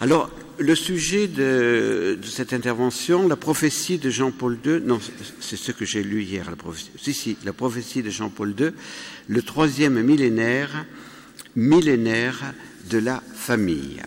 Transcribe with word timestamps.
Alors, 0.00 0.30
le 0.56 0.74
sujet 0.74 1.28
de, 1.28 2.18
cette 2.22 2.54
intervention, 2.54 3.28
la 3.28 3.36
prophétie 3.36 3.98
de 3.98 4.08
Jean-Paul 4.08 4.58
II, 4.64 4.80
non, 4.80 4.98
c'est 5.40 5.58
ce 5.58 5.72
que 5.72 5.84
j'ai 5.84 6.02
lu 6.02 6.22
hier, 6.22 6.48
la 6.48 6.56
prophétie, 6.56 6.90
si, 6.96 7.12
si, 7.12 7.36
la 7.44 7.52
prophétie 7.52 8.02
de 8.02 8.08
Jean-Paul 8.08 8.54
II, 8.58 8.70
le 9.28 9.42
troisième 9.42 10.00
millénaire, 10.02 10.86
millénaire 11.54 12.54
de 12.88 12.96
la 12.96 13.22
famille. 13.34 14.00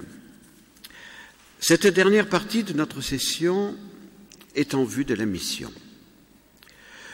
Cette 1.60 1.86
dernière 1.86 2.28
partie 2.28 2.64
de 2.64 2.74
notre 2.74 3.02
session 3.02 3.76
est 4.56 4.74
en 4.74 4.86
vue 4.86 5.06
de 5.06 5.14
la 5.14 5.28
mission. 5.28 5.72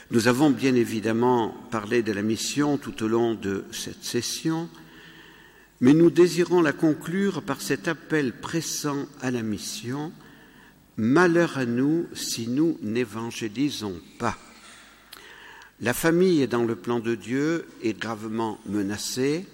Nous 0.09 0.29
avons 0.29 0.51
bien 0.51 0.73
évidemment 0.75 1.53
parlé 1.69 2.01
de 2.01 2.13
la 2.13 2.21
mission 2.21 2.77
tout 2.77 3.03
au 3.03 3.09
long 3.09 3.35
de 3.35 3.65
cette 3.73 4.05
session, 4.05 4.69
mais 5.81 5.93
nous 5.93 6.09
désirons 6.09 6.61
la 6.61 6.73
conclure 6.73 7.41
par 7.41 7.61
cet 7.61 7.87
appel 7.87 8.33
pressant 8.33 9.05
à 9.21 9.31
la 9.31 9.41
mission 9.41 10.11
Malheur 11.01 11.57
à 11.57 11.65
nous 11.65 12.07
si 12.13 12.49
nous 12.49 12.77
n'évangélisons 12.81 14.01
pas. 14.17 14.37
La 15.79 15.93
famille 15.93 16.45
dans 16.45 16.65
le 16.65 16.75
plan 16.75 16.99
de 16.99 17.15
Dieu 17.15 17.65
est 17.81 17.97
gravement 17.97 18.59
menacée. 18.65 19.45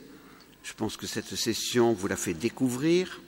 Je 0.63 0.73
pense 0.73 0.97
que 0.97 1.05
cette 1.05 1.35
session 1.35 1.93
vous 1.93 2.07
l'a 2.07 2.15
fait 2.15 2.33
découvrir. 2.33 3.21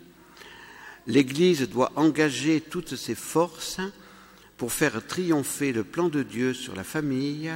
L'Église 1.06 1.70
doit 1.70 1.92
engager 1.96 2.60
toutes 2.60 2.96
ses 2.96 3.14
forces 3.14 3.80
pour 4.58 4.74
faire 4.74 5.06
triompher 5.06 5.72
le 5.72 5.84
plan 5.84 6.10
de 6.10 6.24
Dieu 6.24 6.56
sur 6.56 6.76
la 6.76 6.84
famille, 6.84 7.52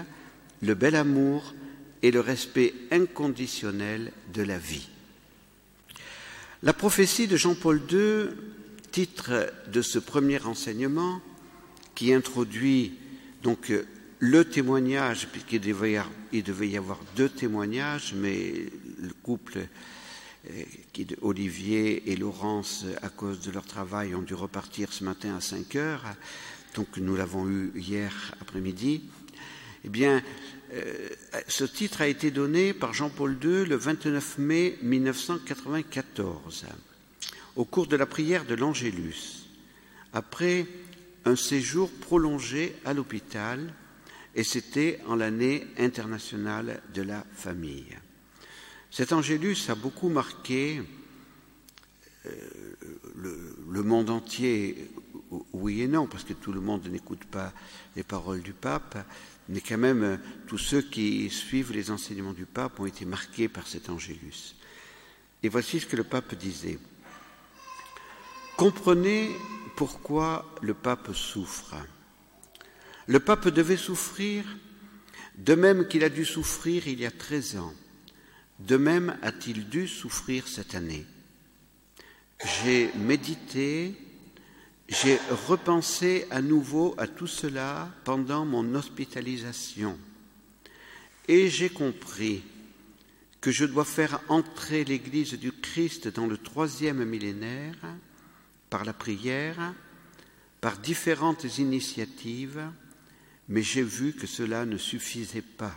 le 0.61 0.75
bel 0.75 0.95
amour 0.95 1.55
et 2.03 2.11
le 2.11 2.19
respect 2.19 2.75
inconditionnel 2.91 4.11
de 4.31 4.43
la 4.43 4.59
vie. 4.59 4.90
La 6.63 6.73
prophétie 6.73 7.25
de 7.25 7.37
Jean-Paul 7.37 7.81
II, 7.91 8.27
titre 8.91 9.51
de 9.73 9.81
ce 9.81 9.97
premier 9.97 10.39
enseignement, 10.45 11.19
qui 11.95 12.13
introduit 12.13 12.99
donc 13.41 13.73
le 14.19 14.45
témoignage, 14.45 15.27
puisqu'il 15.31 15.59
devait, 15.59 15.97
y 16.31 16.77
avoir 16.77 16.99
deux 17.15 17.29
témoignages, 17.29 18.13
mais 18.15 18.67
le 18.99 19.11
couple 19.23 19.57
euh, 20.51 20.63
qui, 20.93 21.07
Olivier 21.23 22.11
et 22.11 22.15
Laurence, 22.15 22.85
à 23.01 23.09
cause 23.09 23.41
de 23.41 23.49
leur 23.49 23.65
travail, 23.65 24.13
ont 24.13 24.21
dû 24.21 24.35
repartir 24.35 24.93
ce 24.93 25.03
matin 25.03 25.35
à 25.35 25.41
5 25.41 25.75
heures, 25.77 26.03
donc 26.75 26.95
nous 26.97 27.15
l'avons 27.15 27.49
eu 27.49 27.71
hier 27.75 28.35
après-midi. 28.39 29.09
Eh 29.83 29.89
bien, 29.89 30.21
euh, 30.73 31.09
ce 31.47 31.63
titre 31.63 32.01
a 32.01 32.07
été 32.07 32.31
donné 32.31 32.73
par 32.73 32.93
Jean-Paul 32.93 33.37
II 33.43 33.65
le 33.65 33.75
29 33.75 34.37
mai 34.37 34.77
1994, 34.83 36.65
au 37.55 37.65
cours 37.65 37.87
de 37.87 37.95
la 37.95 38.05
prière 38.05 38.45
de 38.45 38.55
l'Angélus, 38.55 39.47
après 40.13 40.67
un 41.25 41.35
séjour 41.35 41.89
prolongé 41.91 42.75
à 42.85 42.93
l'hôpital, 42.93 43.73
et 44.35 44.43
c'était 44.43 44.99
en 45.07 45.15
l'année 45.15 45.67
internationale 45.77 46.81
de 46.93 47.01
la 47.01 47.25
famille. 47.33 47.97
Cet 48.91 49.13
Angélus 49.13 49.69
a 49.69 49.75
beaucoup 49.75 50.09
marqué 50.09 50.81
euh, 52.25 52.31
le, 53.15 53.83
monde 53.83 54.09
entier, 54.09 54.89
oui 55.53 55.81
et 55.81 55.87
non, 55.87 56.07
parce 56.07 56.23
que 56.23 56.33
tout 56.33 56.51
le 56.51 56.61
monde 56.61 56.87
n'écoute 56.87 57.25
pas 57.25 57.51
les 57.95 58.03
paroles 58.03 58.41
du 58.41 58.53
pape, 58.53 58.97
mais 59.49 59.61
quand 59.61 59.77
même 59.77 60.03
euh, 60.03 60.17
tous 60.47 60.57
ceux 60.57 60.81
qui 60.81 61.29
suivent 61.29 61.73
les 61.73 61.91
enseignements 61.91 62.33
du 62.33 62.45
pape 62.45 62.79
ont 62.79 62.85
été 62.85 63.05
marqués 63.05 63.47
par 63.47 63.67
cet 63.67 63.89
angélus. 63.89 64.55
Et 65.43 65.49
voici 65.49 65.79
ce 65.79 65.85
que 65.85 65.95
le 65.95 66.03
pape 66.03 66.35
disait. 66.35 66.79
Comprenez 68.57 69.31
pourquoi 69.75 70.53
le 70.61 70.73
pape 70.73 71.13
souffre. 71.13 71.75
Le 73.07 73.19
pape 73.19 73.47
devait 73.47 73.77
souffrir 73.77 74.45
de 75.37 75.55
même 75.55 75.87
qu'il 75.87 76.03
a 76.03 76.09
dû 76.09 76.25
souffrir 76.25 76.87
il 76.87 76.99
y 76.99 77.05
a 77.05 77.11
13 77.11 77.57
ans. 77.57 77.73
De 78.59 78.77
même 78.77 79.17
a-t-il 79.23 79.67
dû 79.69 79.87
souffrir 79.87 80.47
cette 80.47 80.75
année. 80.75 81.05
J'ai 82.63 82.91
médité 82.93 83.95
j'ai 84.87 85.17
repensé 85.47 86.27
à 86.31 86.41
nouveau 86.41 86.95
à 86.97 87.07
tout 87.07 87.27
cela 87.27 87.89
pendant 88.03 88.45
mon 88.45 88.75
hospitalisation 88.75 89.97
et 91.27 91.49
j'ai 91.49 91.69
compris 91.69 92.43
que 93.39 93.51
je 93.51 93.65
dois 93.65 93.85
faire 93.85 94.21
entrer 94.27 94.83
l'Église 94.83 95.33
du 95.33 95.51
Christ 95.51 96.07
dans 96.09 96.27
le 96.27 96.37
troisième 96.37 97.03
millénaire 97.05 97.77
par 98.69 98.85
la 98.85 98.93
prière, 98.93 99.73
par 100.61 100.77
différentes 100.77 101.57
initiatives, 101.57 102.61
mais 103.49 103.63
j'ai 103.63 103.81
vu 103.81 104.13
que 104.13 104.27
cela 104.27 104.65
ne 104.65 104.77
suffisait 104.77 105.41
pas. 105.41 105.75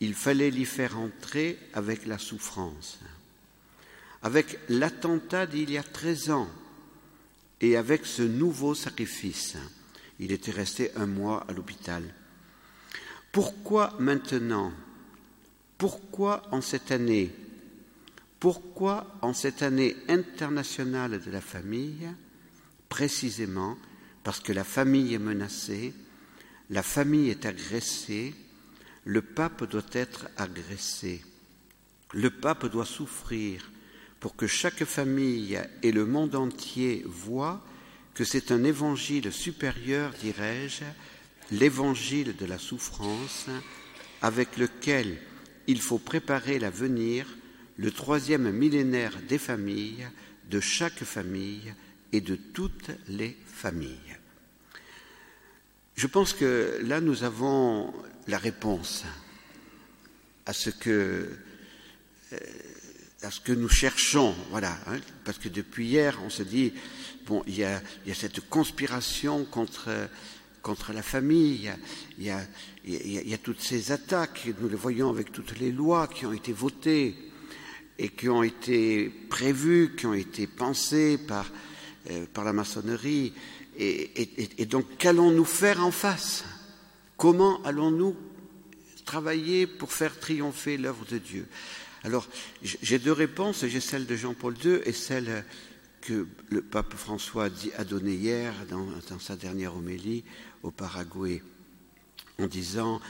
Il 0.00 0.14
fallait 0.14 0.50
l'y 0.50 0.64
faire 0.64 0.98
entrer 0.98 1.58
avec 1.74 2.06
la 2.06 2.18
souffrance, 2.18 2.98
avec 4.22 4.58
l'attentat 4.68 5.46
d'il 5.46 5.70
y 5.70 5.78
a 5.78 5.82
treize 5.82 6.30
ans 6.30 6.48
et 7.62 7.76
avec 7.76 8.04
ce 8.04 8.22
nouveau 8.22 8.74
sacrifice. 8.74 9.56
Il 10.18 10.32
était 10.32 10.50
resté 10.50 10.90
un 10.96 11.06
mois 11.06 11.46
à 11.48 11.52
l'hôpital. 11.52 12.02
Pourquoi 13.30 13.94
maintenant? 13.98 14.72
Pourquoi 15.78 16.42
en 16.50 16.60
cette 16.60 16.90
année? 16.90 17.34
Pourquoi 18.38 19.16
en 19.22 19.32
cette 19.32 19.62
année 19.62 19.96
internationale 20.08 21.22
de 21.24 21.30
la 21.30 21.40
famille 21.40 22.08
Précisément 22.88 23.78
parce 24.22 24.40
que 24.40 24.52
la 24.52 24.64
famille 24.64 25.14
est 25.14 25.18
menacée, 25.18 25.92
la 26.70 26.82
famille 26.82 27.30
est 27.30 27.46
agressée, 27.46 28.34
le 29.04 29.22
pape 29.22 29.64
doit 29.64 29.82
être 29.92 30.28
agressé, 30.36 31.24
le 32.12 32.30
pape 32.30 32.66
doit 32.66 32.86
souffrir, 32.86 33.71
pour 34.22 34.36
que 34.36 34.46
chaque 34.46 34.84
famille 34.84 35.60
et 35.82 35.90
le 35.90 36.06
monde 36.06 36.36
entier 36.36 37.02
voient 37.06 37.60
que 38.14 38.22
c'est 38.22 38.52
un 38.52 38.62
évangile 38.62 39.32
supérieur, 39.32 40.12
dirais-je, 40.22 40.84
l'évangile 41.50 42.36
de 42.36 42.46
la 42.46 42.58
souffrance, 42.58 43.46
avec 44.20 44.58
lequel 44.58 45.18
il 45.66 45.80
faut 45.80 45.98
préparer 45.98 46.60
l'avenir, 46.60 47.26
le 47.76 47.90
troisième 47.90 48.52
millénaire 48.52 49.18
des 49.28 49.38
familles, 49.38 50.06
de 50.48 50.60
chaque 50.60 51.02
famille 51.02 51.74
et 52.12 52.20
de 52.20 52.36
toutes 52.36 52.92
les 53.08 53.36
familles. 53.44 54.18
Je 55.96 56.06
pense 56.06 56.32
que 56.32 56.78
là, 56.84 57.00
nous 57.00 57.24
avons 57.24 57.92
la 58.28 58.38
réponse 58.38 59.02
à 60.46 60.52
ce 60.52 60.70
que 60.70 61.28
euh, 62.32 62.38
à 63.22 63.30
ce 63.30 63.40
que 63.40 63.52
nous 63.52 63.68
cherchons, 63.68 64.34
voilà, 64.50 64.76
hein, 64.86 64.98
parce 65.24 65.38
que 65.38 65.48
depuis 65.48 65.86
hier, 65.86 66.18
on 66.24 66.30
se 66.30 66.42
dit, 66.42 66.72
bon, 67.26 67.42
il 67.46 67.56
y 67.56 67.64
a, 67.64 67.80
il 68.04 68.08
y 68.08 68.12
a 68.12 68.14
cette 68.14 68.48
conspiration 68.48 69.44
contre, 69.44 69.90
contre 70.60 70.92
la 70.92 71.02
famille, 71.02 71.70
il 72.18 72.24
y, 72.24 72.30
a, 72.30 72.40
il, 72.84 73.28
y 73.28 73.34
a, 73.34 73.38
toutes 73.38 73.60
ces 73.60 73.92
attaques, 73.92 74.48
nous 74.60 74.68
les 74.68 74.76
voyons 74.76 75.10
avec 75.10 75.30
toutes 75.30 75.58
les 75.58 75.70
lois 75.70 76.08
qui 76.08 76.26
ont 76.26 76.32
été 76.32 76.52
votées 76.52 77.14
et 77.98 78.08
qui 78.08 78.28
ont 78.28 78.42
été 78.42 79.08
prévues, 79.30 79.94
qui 79.96 80.06
ont 80.06 80.14
été 80.14 80.46
pensées 80.46 81.18
par, 81.18 81.50
euh, 82.10 82.26
par 82.32 82.44
la 82.44 82.52
maçonnerie. 82.52 83.32
Et, 83.78 84.22
et, 84.22 84.62
et 84.62 84.66
donc, 84.66 84.96
qu'allons-nous 84.98 85.44
faire 85.44 85.84
en 85.84 85.92
face? 85.92 86.44
Comment 87.16 87.62
allons-nous 87.62 88.16
travailler 89.04 89.66
pour 89.66 89.92
faire 89.92 90.18
triompher 90.18 90.76
l'œuvre 90.76 91.04
de 91.06 91.18
Dieu? 91.18 91.46
Alors, 92.04 92.28
j'ai 92.62 92.98
deux 92.98 93.12
réponses. 93.12 93.64
J'ai 93.66 93.80
celle 93.80 94.06
de 94.06 94.16
Jean-Paul 94.16 94.56
II 94.64 94.80
et 94.84 94.92
celle 94.92 95.44
que 96.00 96.26
le 96.50 96.62
pape 96.62 96.94
François 96.94 97.48
a 97.76 97.84
donnée 97.84 98.14
hier 98.14 98.52
dans, 98.68 99.20
sa 99.20 99.36
dernière 99.36 99.76
homélie 99.76 100.24
au 100.64 100.72
Paraguay, 100.72 101.42
en 102.40 102.46
disant 102.46 103.00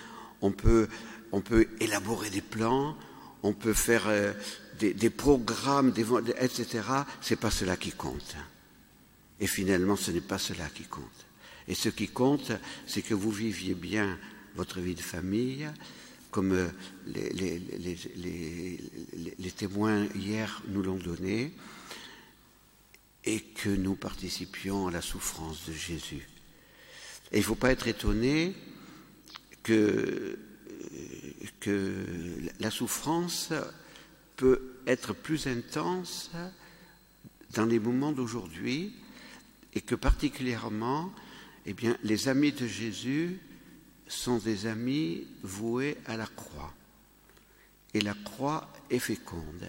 on 0.43 0.51
peut, 0.51 0.89
on 1.33 1.43
élaborer 1.81 2.29
des 2.29 2.43
plans, 2.43 2.97
on 3.43 3.55
peut 3.55 3.73
faire 3.73 4.09
euh, 4.09 4.33
des, 4.79 4.93
des, 4.93 5.11
programmes, 5.11 5.93
des, 5.93 6.05
etc. 6.39 6.83
C'est 7.23 7.37
pas 7.37 7.51
cela 7.51 7.77
qui 7.77 7.93
compte. 7.93 8.37
Et 9.41 9.47
finalement, 9.47 9.97
ce 9.97 10.11
n'est 10.11 10.21
pas 10.21 10.39
cela 10.39 10.69
qui 10.69 10.85
compte. 10.85 11.05
Et 11.69 11.75
ce 11.75 11.89
qui 11.89 12.09
compte, 12.09 12.53
c'est 12.87 13.03
que 13.03 13.15
vous 13.15 13.31
viviez 13.31 13.75
bien 13.75 14.19
votre 14.55 14.81
vie 14.81 14.95
de 14.95 15.01
famille, 15.01 15.69
comme 16.33 16.53
euh, 16.53 16.69
les, 17.07 17.61
témoins 19.57 20.07
hier 20.17 20.63
nous 20.69 20.83
l'ont 20.83 20.97
donné, 20.97 21.53
et 23.25 23.41
que 23.41 23.69
nous 23.69 23.95
participions 23.95 24.89
à 24.89 24.91
la 24.91 25.03
souffrance 25.03 25.69
de 25.69 25.73
Jésus. 25.73 26.27
Et 27.31 27.37
il 27.37 27.41
ne 27.41 27.45
faut 27.45 27.55
pas 27.55 27.71
être 27.71 27.87
étonné 27.87 28.57
que, 29.63 30.39
que 31.61 31.95
la 32.59 32.71
souffrance 32.73 33.53
peut 34.37 34.75
être 34.89 35.13
plus 35.13 35.47
intense 35.47 36.33
dans 37.55 37.67
les 37.67 37.79
moments 37.79 38.11
d'aujourd'hui 38.11 38.93
et 39.75 39.83
que 39.83 39.95
particulièrement, 39.95 41.13
eh 41.67 41.75
bien, 41.75 41.97
les 42.03 42.29
amis 42.29 42.53
de 42.53 42.67
Jésus 42.67 43.39
sont 44.13 44.39
des 44.39 44.67
amis 44.67 45.27
voués 45.43 45.97
à 46.07 46.17
la 46.17 46.27
croix. 46.27 46.73
Et 47.95 48.01
la 48.01 48.15
croix 48.15 48.73
est 48.91 48.99
féconde. 48.99 49.69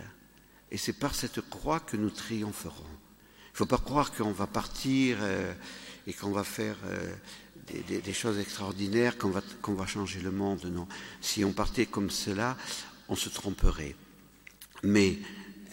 Et 0.72 0.78
c'est 0.78 0.94
par 0.94 1.16
cette 1.16 1.42
croix 1.50 1.80
que 1.80 1.98
nous 1.98 2.10
triompherons. 2.10 2.84
Il 2.84 3.54
ne 3.54 3.58
faut 3.58 3.66
pas 3.66 3.78
croire 3.78 4.12
qu'on 4.12 4.32
va 4.32 4.48
partir 4.48 5.18
euh, 5.22 5.54
et 6.08 6.14
qu'on 6.14 6.32
va 6.32 6.44
faire 6.44 6.76
euh, 6.86 7.14
des, 7.88 8.14
choses 8.14 8.40
extraordinaires, 8.40 9.18
qu'on 9.18 9.30
va, 9.30 9.42
qu'on 9.62 9.76
va 9.76 9.86
changer 9.86 10.20
le 10.20 10.32
monde. 10.32 10.66
Non. 10.66 10.88
Si 11.22 11.46
on 11.46 11.54
partait 11.54 11.86
comme 11.86 12.10
cela, 12.10 12.58
on 13.10 13.16
se 13.16 13.30
tromperait. 13.30 13.96
Mais 14.82 15.20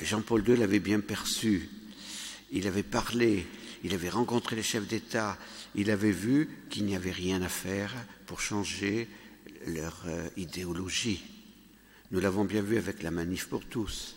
Jean-Paul 0.00 0.46
II 0.46 0.56
l'avait 0.56 0.80
bien 0.80 1.00
perçu. 1.00 1.70
Il 2.52 2.66
avait 2.66 2.82
parlé, 2.82 3.46
il 3.82 3.94
avait 3.94 4.10
rencontré 4.10 4.56
les 4.56 4.62
chefs 4.62 4.86
d'État, 4.86 5.38
il 5.74 5.90
avait 5.90 6.12
vu 6.12 6.48
qu'il 6.68 6.84
n'y 6.84 6.96
avait 6.96 7.12
rien 7.12 7.42
à 7.42 7.48
faire 7.48 7.94
pour 8.30 8.40
changer 8.40 9.08
leur 9.66 10.04
euh, 10.06 10.28
idéologie. 10.36 11.20
Nous 12.12 12.20
l'avons 12.20 12.44
bien 12.44 12.62
vu 12.62 12.76
avec 12.76 13.02
la 13.02 13.10
manif 13.10 13.48
pour 13.48 13.64
tous, 13.64 14.14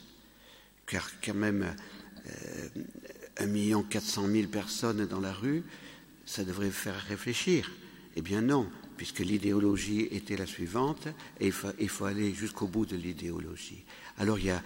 car 0.86 1.10
quand 1.20 1.34
même 1.34 1.76
euh, 2.28 2.68
un 3.38 3.48
million 3.48 3.82
quatre 3.82 4.06
cent 4.06 4.28
mille 4.28 4.50
personnes 4.50 5.08
dans 5.08 5.20
la 5.20 5.34
rue, 5.34 5.64
ça 6.28 6.44
devrait 6.44 6.70
faire 6.70 6.94
réfléchir. 7.08 7.72
Eh 8.16 8.22
bien 8.22 8.44
non, 8.44 8.70
puisque 8.98 9.18
l'idéologie 9.18 10.02
était 10.12 10.38
la 10.38 10.46
suivante, 10.46 11.08
et 11.40 11.52
il 11.80 11.90
faut, 11.90 12.06
aller 12.06 12.36
jusqu'au 12.36 12.68
bout 12.68 12.86
de 12.86 12.96
l'idéologie. 12.96 13.84
Alors 14.20 14.38
il 14.38 14.46
y 14.46 14.52
a, 14.52 14.62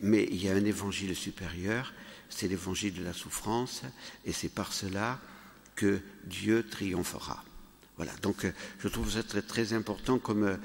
mais 0.00 0.28
il 0.30 0.40
y 0.40 0.48
a 0.48 0.54
un 0.54 0.64
évangile 0.64 1.16
supérieur, 1.16 1.92
c'est 2.28 2.46
l'évangile 2.46 2.94
de 2.94 3.02
la 3.02 3.14
souffrance, 3.14 3.82
et 4.24 4.32
c'est 4.32 4.54
par 4.54 4.72
cela 4.72 5.18
que 5.74 6.00
Dieu 6.24 6.64
triomphera. 6.70 7.42
Voilà, 8.00 8.14
donc 8.22 8.50
je 8.78 8.88
trouve 8.88 9.10
ça 9.10 9.22
très, 9.22 9.74
important 9.74 10.18
comme 10.18 10.44
euh, 10.44 10.56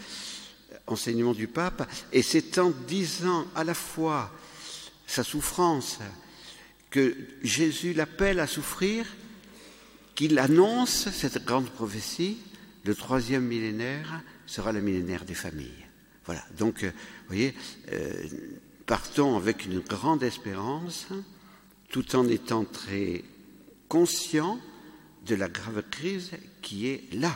enseignement 0.87 1.33
du 1.33 1.49
pape, 1.49 1.85
et 2.13 2.21
c'est 2.21 2.59
en 2.59 2.69
disant 2.69 3.45
à 3.57 3.65
la 3.65 3.73
fois 3.73 4.31
sa 5.05 5.21
souffrance, 5.21 5.99
que 6.89 7.13
Jésus 7.43 7.91
l'appelle 7.91 8.39
à 8.39 8.47
souffrir, 8.47 9.05
qu'il 10.15 10.39
annonce 10.39 11.09
cette 11.11 11.43
grande 11.43 11.69
prophétie, 11.69 12.37
le 12.85 12.95
troisième 12.95 13.43
millénaire 13.43 14.21
sera 14.45 14.71
le 14.71 14.79
millénaire 14.79 15.25
des 15.25 15.35
familles. 15.35 15.85
Voilà, 16.25 16.45
donc, 16.57 16.85
euh, 16.85 16.87
vous 16.87 17.27
voyez, 17.35 17.53
euh, 17.91 18.13
partons 18.85 19.35
avec 19.35 19.65
une 19.65 19.81
grande 19.81 20.23
espérance, 20.23 21.07
tout 21.89 22.15
en 22.15 22.29
étant 22.29 22.63
très 22.63 23.25
conscients 23.89 24.57
de 25.25 25.35
la 25.35 25.47
grave 25.47 25.83
crise 25.89 26.31
qui 26.61 26.87
est 26.87 27.13
là, 27.13 27.35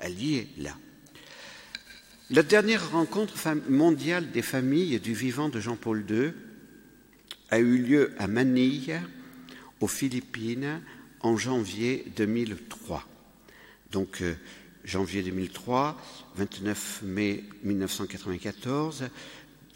elle 0.00 0.20
y 0.20 0.36
est 0.36 0.48
là. 0.58 0.76
La 2.30 2.42
dernière 2.42 2.90
rencontre 2.90 3.36
mondiale 3.68 4.30
des 4.30 4.42
familles 4.42 5.00
du 5.00 5.14
vivant 5.14 5.48
de 5.48 5.60
Jean-Paul 5.60 6.04
II 6.08 6.32
a 7.50 7.58
eu 7.58 7.78
lieu 7.78 8.12
à 8.18 8.26
Manille, 8.26 9.00
aux 9.80 9.88
Philippines, 9.88 10.82
en 11.20 11.36
janvier 11.36 12.04
2003. 12.16 13.06
Donc, 13.92 14.20
euh, 14.20 14.34
janvier 14.84 15.22
2003, 15.22 15.96
29 16.36 17.00
mai 17.04 17.44
1994, 17.62 19.08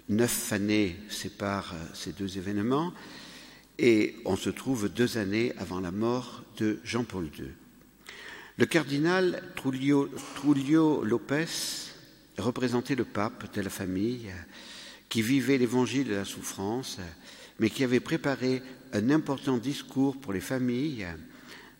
neuf 0.08 0.52
années 0.52 0.96
séparent 1.08 1.72
euh, 1.74 1.84
ces 1.94 2.12
deux 2.12 2.36
événements, 2.36 2.92
et 3.78 4.16
on 4.24 4.36
se 4.36 4.50
trouve 4.50 4.88
deux 4.88 5.18
années 5.18 5.52
avant 5.58 5.80
la 5.80 5.90
mort 5.90 6.42
de 6.58 6.80
Jean-Paul 6.84 7.28
II. 7.38 7.46
Le 8.58 8.66
cardinal 8.66 9.42
Trujillo, 9.56 10.08
Trujillo 10.34 11.04
Lopez 11.04 11.46
représentait 12.38 12.94
le 12.94 13.04
pape 13.04 13.54
de 13.54 13.60
la 13.60 13.70
famille 13.70 14.30
qui 15.08 15.22
vivait 15.22 15.58
l'évangile 15.58 16.08
de 16.08 16.14
la 16.14 16.24
souffrance, 16.24 16.98
mais 17.58 17.70
qui 17.70 17.84
avait 17.84 18.00
préparé 18.00 18.62
un 18.92 19.10
important 19.10 19.56
discours 19.56 20.16
pour 20.16 20.32
les 20.32 20.40
familles 20.40 21.06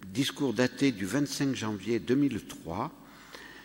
discours 0.09 0.53
daté 0.53 0.93
du 0.93 1.07
25 1.07 1.55
janvier 1.55 1.99
2003 1.99 2.91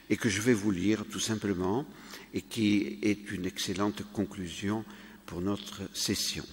et 0.10 0.18
que 0.18 0.30
je 0.30 0.42
vais 0.42 0.54
vous 0.54 0.72
lire 0.72 1.06
tout 1.10 1.20
simplement 1.20 1.86
et 2.34 2.42
qui 2.42 3.00
est 3.02 3.32
une 3.32 3.46
excellente 3.46 4.04
conclusion 4.14 4.86
pour 5.26 5.42
notre 5.42 5.82
session. 5.94 6.46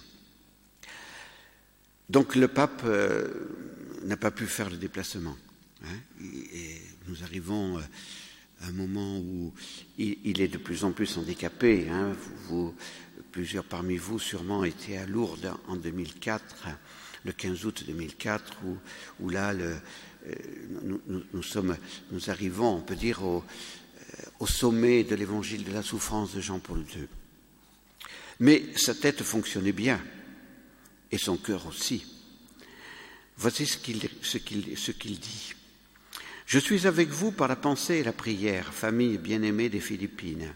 Donc 2.15 2.37
le 2.37 2.47
pape 2.47 2.83
euh, 2.85 3.27
n'a 4.05 4.17
pas 4.17 4.31
pu 4.31 4.47
faire 4.47 4.71
le 4.71 4.77
déplacement. 4.77 5.37
Hein, 5.83 5.99
nous 7.09 7.25
arrivons 7.25 7.77
euh, 7.77 7.81
à 8.61 8.69
un 8.69 8.71
moment 8.71 9.19
où 9.19 9.53
il, 9.99 10.41
est 10.41 10.47
de 10.47 10.59
plus 10.59 10.85
en 10.85 10.93
plus 10.93 11.19
handicapé. 11.19 11.89
Hein, 11.91 12.13
vous, 12.47 12.73
plusieurs 13.33 13.65
parmi 13.65 13.97
vous 13.97 14.21
sûrement 14.21 14.63
étaient 14.63 14.97
à 14.97 15.07
Lourdes 15.07 15.55
en 15.67 15.75
2004 15.75 16.69
le 17.25 17.33
15 17.33 17.65
août 17.65 17.83
2004, 17.85 18.59
où, 19.19 19.29
là, 19.29 19.53
le, 19.53 19.75
euh, 20.29 20.35
nous, 21.33 21.43
sommes, 21.43 21.77
nous 22.13 22.31
arrivons, 22.31 22.77
on 22.77 22.83
peut 22.83 22.95
dire, 22.95 23.25
au, 23.25 23.43
au 24.39 24.47
sommet 24.47 25.03
de 25.03 25.17
l'évangile 25.17 25.65
de 25.65 25.73
la 25.73 25.83
souffrance 25.83 26.33
de 26.33 26.41
Jean-Paul 26.41 26.79
II. 26.95 27.09
Mais 28.39 28.63
sa 28.77 28.95
tête 28.95 29.23
fonctionnait 29.23 29.73
bien, 29.73 30.01
et 31.11 31.19
son 31.19 31.37
cœur 31.37 31.67
aussi. 31.67 32.07
Voici 33.37 33.67
ce 33.67 33.79
qu'il 33.79 33.99
dit. 35.19 35.55
Je 36.47 36.59
suis 36.59 36.87
avec 36.87 37.09
vous 37.09 37.33
par 37.33 37.49
la 37.49 37.57
pensée 37.57 37.97
et 37.97 38.05
la 38.05 38.13
prière, 38.13 38.73
famille 38.73 39.19
bien-aimée 39.19 39.69
des 39.69 39.81
Philippines. 39.81 40.53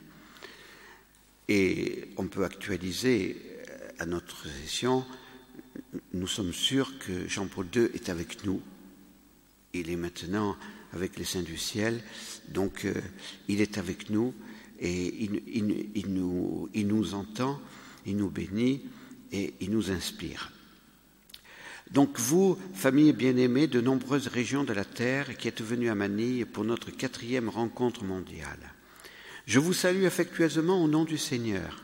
Et 1.49 2.09
on 2.17 2.27
peut 2.27 2.45
actualiser 2.45 3.41
euh, 3.71 3.89
à 3.99 4.06
notre 4.06 4.47
session 4.62 5.05
nous 6.12 6.27
sommes 6.27 6.53
sûrs 6.53 6.99
que 6.99 7.29
Jean-Paul 7.29 7.67
II 7.75 7.89
est 7.95 8.09
avec 8.09 8.45
nous. 8.45 8.61
Il 9.73 9.91
est 9.91 9.97
maintenant 9.97 10.56
avec 10.93 11.19
les 11.19 11.25
saints 11.25 11.43
du 11.43 11.59
ciel, 11.59 12.00
donc 12.49 12.85
euh, 12.85 12.95
il 13.49 13.61
est 13.61 13.77
avec 13.79 14.09
nous 14.11 14.33
et 14.81 15.25
il, 15.25 16.09
nous, 16.09 16.69
il 16.73 16.87
nous 16.87 17.15
entend, 17.15 17.61
il 18.06 18.17
nous 18.17 18.31
bénit 18.31 18.81
et 19.33 19.55
il 19.61 19.71
nous 19.71 19.91
inspire. 19.91 20.51
Donc 21.91 22.19
vous, 22.19 22.59
famille 22.75 23.13
bien-aimée 23.13 23.67
de 23.67 23.81
nombreuses 23.81 24.29
régions 24.29 24.64
de 24.64 24.75
la 24.75 24.85
Terre 24.85 25.37
qui 25.38 25.49
êtes 25.49 25.62
venus 25.62 25.91
à 25.91 25.95
Manille 25.95 26.45
pour 26.45 26.64
notre 26.64 26.91
quatrième 26.91 27.49
rencontre 27.49 28.05
mondiale, 28.05 28.75
je 29.47 29.59
vous 29.59 29.73
salue 29.73 30.05
affectueusement 30.05 30.83
au 30.85 30.88
nom 30.88 31.05
du 31.05 31.17
Seigneur. 31.17 31.83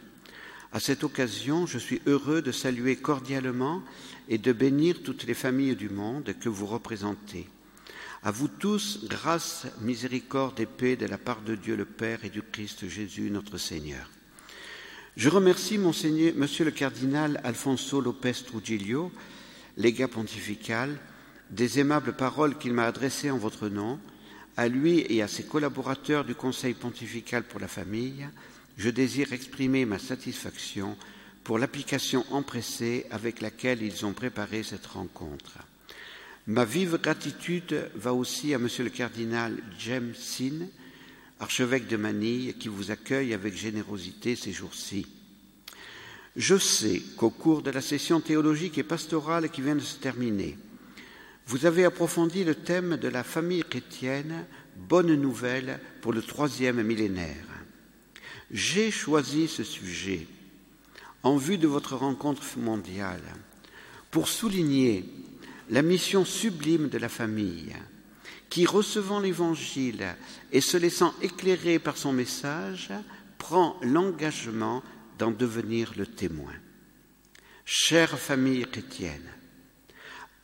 À 0.73 0.81
cette 0.81 1.05
occasion, 1.05 1.67
je 1.67 1.79
suis 1.79 2.03
heureux 2.07 2.43
de 2.43 2.53
saluer 2.53 2.97
cordialement 2.97 3.83
et 4.29 4.39
de 4.39 4.53
bénir 4.53 5.03
toutes 5.03 5.25
les 5.25 5.35
familles 5.35 5.77
du 5.77 5.89
monde 5.89 6.35
que 6.39 6.49
vous 6.51 6.67
représentez. 6.67 7.49
À 8.23 8.31
vous 8.31 8.49
tous, 8.49 9.05
grâce, 9.05 9.67
miséricorde 9.81 10.59
et 10.61 10.67
paix 10.67 10.97
de 10.97 11.07
la 11.07 11.17
part 11.17 11.43
de 11.43 11.55
Dieu 11.55 11.77
le 11.77 11.85
Père 11.85 12.25
et 12.25 12.31
du 12.31 12.43
Christ 12.43 12.89
Jésus 12.89 13.31
notre 13.31 13.57
Seigneur. 13.57 14.11
Je 15.17 15.29
remercie 15.29 15.79
Monsieur 15.79 16.65
le 16.65 16.73
cardinal 16.73 17.41
Alfonso 17.45 18.01
Lopez 18.01 18.33
Trujillo, 18.45 19.13
légat 19.77 20.09
pontifical, 20.09 20.99
des 21.51 21.79
aimables 21.79 22.15
paroles 22.15 22.59
qu'il 22.59 22.73
m'a 22.73 22.87
adressées 22.87 23.31
en 23.31 23.39
votre 23.39 23.69
nom, 23.69 24.01
à 24.57 24.67
lui 24.67 25.07
et 25.09 25.23
à 25.23 25.29
ses 25.29 25.45
collaborateurs 25.45 26.25
du 26.25 26.35
Conseil 26.35 26.75
pontifical 26.75 27.45
pour 27.45 27.61
la 27.61 27.69
famille, 27.69 28.27
je 28.77 28.91
désire 28.91 29.33
exprimer 29.33 29.85
ma 29.85 30.01
satisfaction 30.01 30.97
pour 31.45 31.61
l'application 31.61 32.25
empressée 32.33 33.07
avec 33.13 33.41
laquelle 33.41 33.83
ils 33.83 34.05
ont 34.05 34.15
préparé 34.15 34.65
cette 34.65 34.87
rencontre. 34.87 35.59
Ma 36.49 36.65
vive 36.65 36.99
gratitude 36.99 37.89
va 37.95 38.13
aussi 38.13 38.53
à 38.53 38.59
Monsieur 38.59 38.83
le 38.83 38.91
cardinal 38.91 39.63
James 39.79 40.15
Sin, 40.17 40.67
archevêque 41.45 41.89
de 41.89 41.99
Manille, 41.99 42.55
qui 42.55 42.69
vous 42.69 42.91
accueille 42.91 43.35
avec 43.35 43.55
générosité 43.55 44.35
ces 44.35 44.51
jours-ci. 44.51 45.07
Je 46.37 46.57
sais 46.57 47.03
qu'au 47.19 47.29
cours 47.29 47.61
de 47.61 47.71
la 47.71 47.83
session 47.83 48.23
théologique 48.23 48.79
et 48.79 48.83
pastorale 48.83 49.51
qui 49.51 49.61
vient 49.61 49.75
de 49.75 49.81
se 49.81 49.99
terminer, 49.99 50.57
vous 51.47 51.67
avez 51.67 51.85
approfondi 51.85 52.45
le 52.45 52.55
thème 52.55 52.97
de 52.97 53.09
la 53.09 53.23
famille 53.23 53.63
chrétienne, 53.63 54.47
bonne 54.89 55.15
nouvelle 55.15 55.81
pour 56.01 56.15
le 56.15 56.23
troisième 56.23 56.83
millénaire. 56.83 57.47
J'ai 58.51 58.91
choisi 58.91 59.47
ce 59.47 59.65
sujet 59.65 60.27
en 61.23 61.37
vue 61.37 61.59
de 61.59 61.69
votre 61.69 61.95
rencontre 61.95 62.43
mondiale 62.57 63.35
pour 64.11 64.29
souligner 64.29 65.05
la 65.69 65.83
mission 65.83 66.25
sublime 66.25 66.89
de 66.89 66.97
la 66.97 67.11
famille 67.11 67.75
qui, 68.51 68.67
recevant 68.67 69.21
l'Évangile 69.21 70.17
et 70.53 70.61
se 70.61 70.77
laissant 70.77 71.15
éclairer 71.23 71.79
par 71.79 71.97
son 71.97 72.13
message, 72.13 72.91
prend 73.39 73.77
l'engagement 73.83 74.83
d'en 75.19 75.31
devenir 75.31 75.93
le 75.97 76.07
témoin. 76.07 76.53
Chère 77.65 78.19
famille 78.19 78.65
chrétienne, 78.65 79.29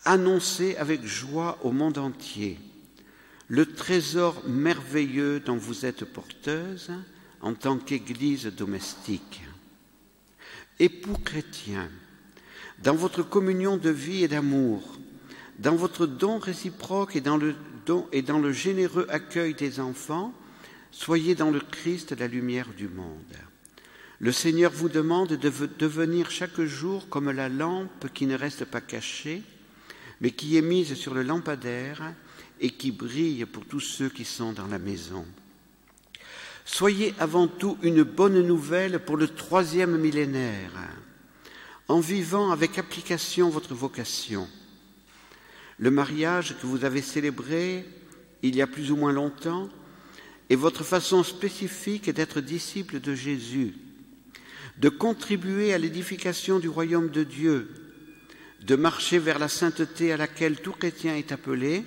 Annoncez 0.05 0.77
avec 0.77 1.05
joie 1.05 1.59
au 1.63 1.73
monde 1.73 1.99
entier 1.99 2.59
le 3.49 3.67
trésor 3.67 4.43
merveilleux 4.47 5.41
dont 5.41 5.57
vous 5.57 5.85
êtes 5.85 6.05
porteuse 6.05 6.91
en 7.43 7.55
tant 7.55 7.77
qu'Église 7.79 8.47
domestique. 8.47 9.43
Époux 10.79 11.19
chrétiens, 11.25 11.91
dans 12.83 12.95
votre 12.95 13.23
communion 13.23 13.77
de 13.77 13.91
vie 13.91 14.23
et 14.23 14.29
d'amour, 14.29 14.99
dans 15.59 15.75
votre 15.75 16.07
don 16.07 16.39
réciproque 16.39 17.17
et 17.17 17.21
dans 17.21 17.37
le 17.37 17.55
et 18.13 18.23
dans 18.23 18.39
le 18.39 18.53
généreux 18.53 19.07
accueil 19.09 19.55
des 19.55 19.81
enfants, 19.81 20.33
soyez 20.91 21.35
dans 21.35 21.51
le 21.51 21.61
Christ 21.61 22.13
la 22.19 22.27
lumière 22.27 22.69
du 22.77 22.89
monde. 22.89 23.37
Le 24.19 24.33
Seigneur 24.33 24.71
vous 24.71 24.89
demande 24.89 25.31
de 25.31 25.53
devenir 25.79 26.31
chaque 26.31 26.61
jour 26.61 27.09
comme 27.09 27.31
la 27.31 27.49
lampe 27.49 28.13
qui 28.13 28.27
ne 28.27 28.37
reste 28.37 28.65
pas 28.65 28.81
cachée, 28.81 29.43
mais 30.21 30.31
qui 30.31 30.57
est 30.57 30.63
mise 30.63 30.95
sur 30.95 31.15
le 31.15 31.23
lampadaire 31.23 32.15
et 32.61 32.71
qui 32.71 32.93
brille 32.93 33.47
pour 33.47 33.65
tous 33.65 33.81
ceux 33.81 34.11
qui 34.11 34.27
sont 34.27 34.53
dans 34.53 34.67
la 34.67 34.79
maison. 34.79 35.25
Soyez 36.67 37.15
avant 37.19 37.49
tout 37.49 37.79
une 37.83 38.03
bonne 38.03 38.43
nouvelle 38.43 39.01
pour 39.01 39.17
le 39.17 39.29
troisième 39.29 39.97
millénaire, 39.97 40.73
en 41.89 42.01
vivant 42.01 42.51
avec 42.51 42.79
application 42.79 43.49
votre 43.49 43.75
vocation. 43.75 44.47
Le 45.81 45.91
mariage 45.91 46.57
que 46.61 46.67
vous 46.67 46.85
avez 46.85 47.01
célébré 47.01 47.87
il 48.43 48.55
y 48.55 48.61
a 48.61 48.67
plus 48.67 48.93
ou 48.93 48.97
moins 48.97 49.13
longtemps 49.13 49.71
est 50.51 50.55
votre 50.55 50.85
façon 50.85 51.25
spécifique 51.25 52.11
d'être 52.11 52.43
disciple 52.43 53.01
de 53.01 53.15
Jésus, 53.15 53.75
de 54.77 54.91
contribuer 54.91 55.73
à 55.73 55.79
l'édification 55.79 56.59
du 56.59 56.69
royaume 56.69 57.09
de 57.09 57.25
Dieu, 57.25 57.71
de 58.61 58.77
marcher 58.77 59.19
vers 59.19 59.39
la 59.39 59.49
sainteté 59.49 60.13
à 60.13 60.19
laquelle 60.19 60.61
tout 60.61 60.73
chrétien 60.73 61.17
est 61.17 61.33
appelé, 61.33 61.83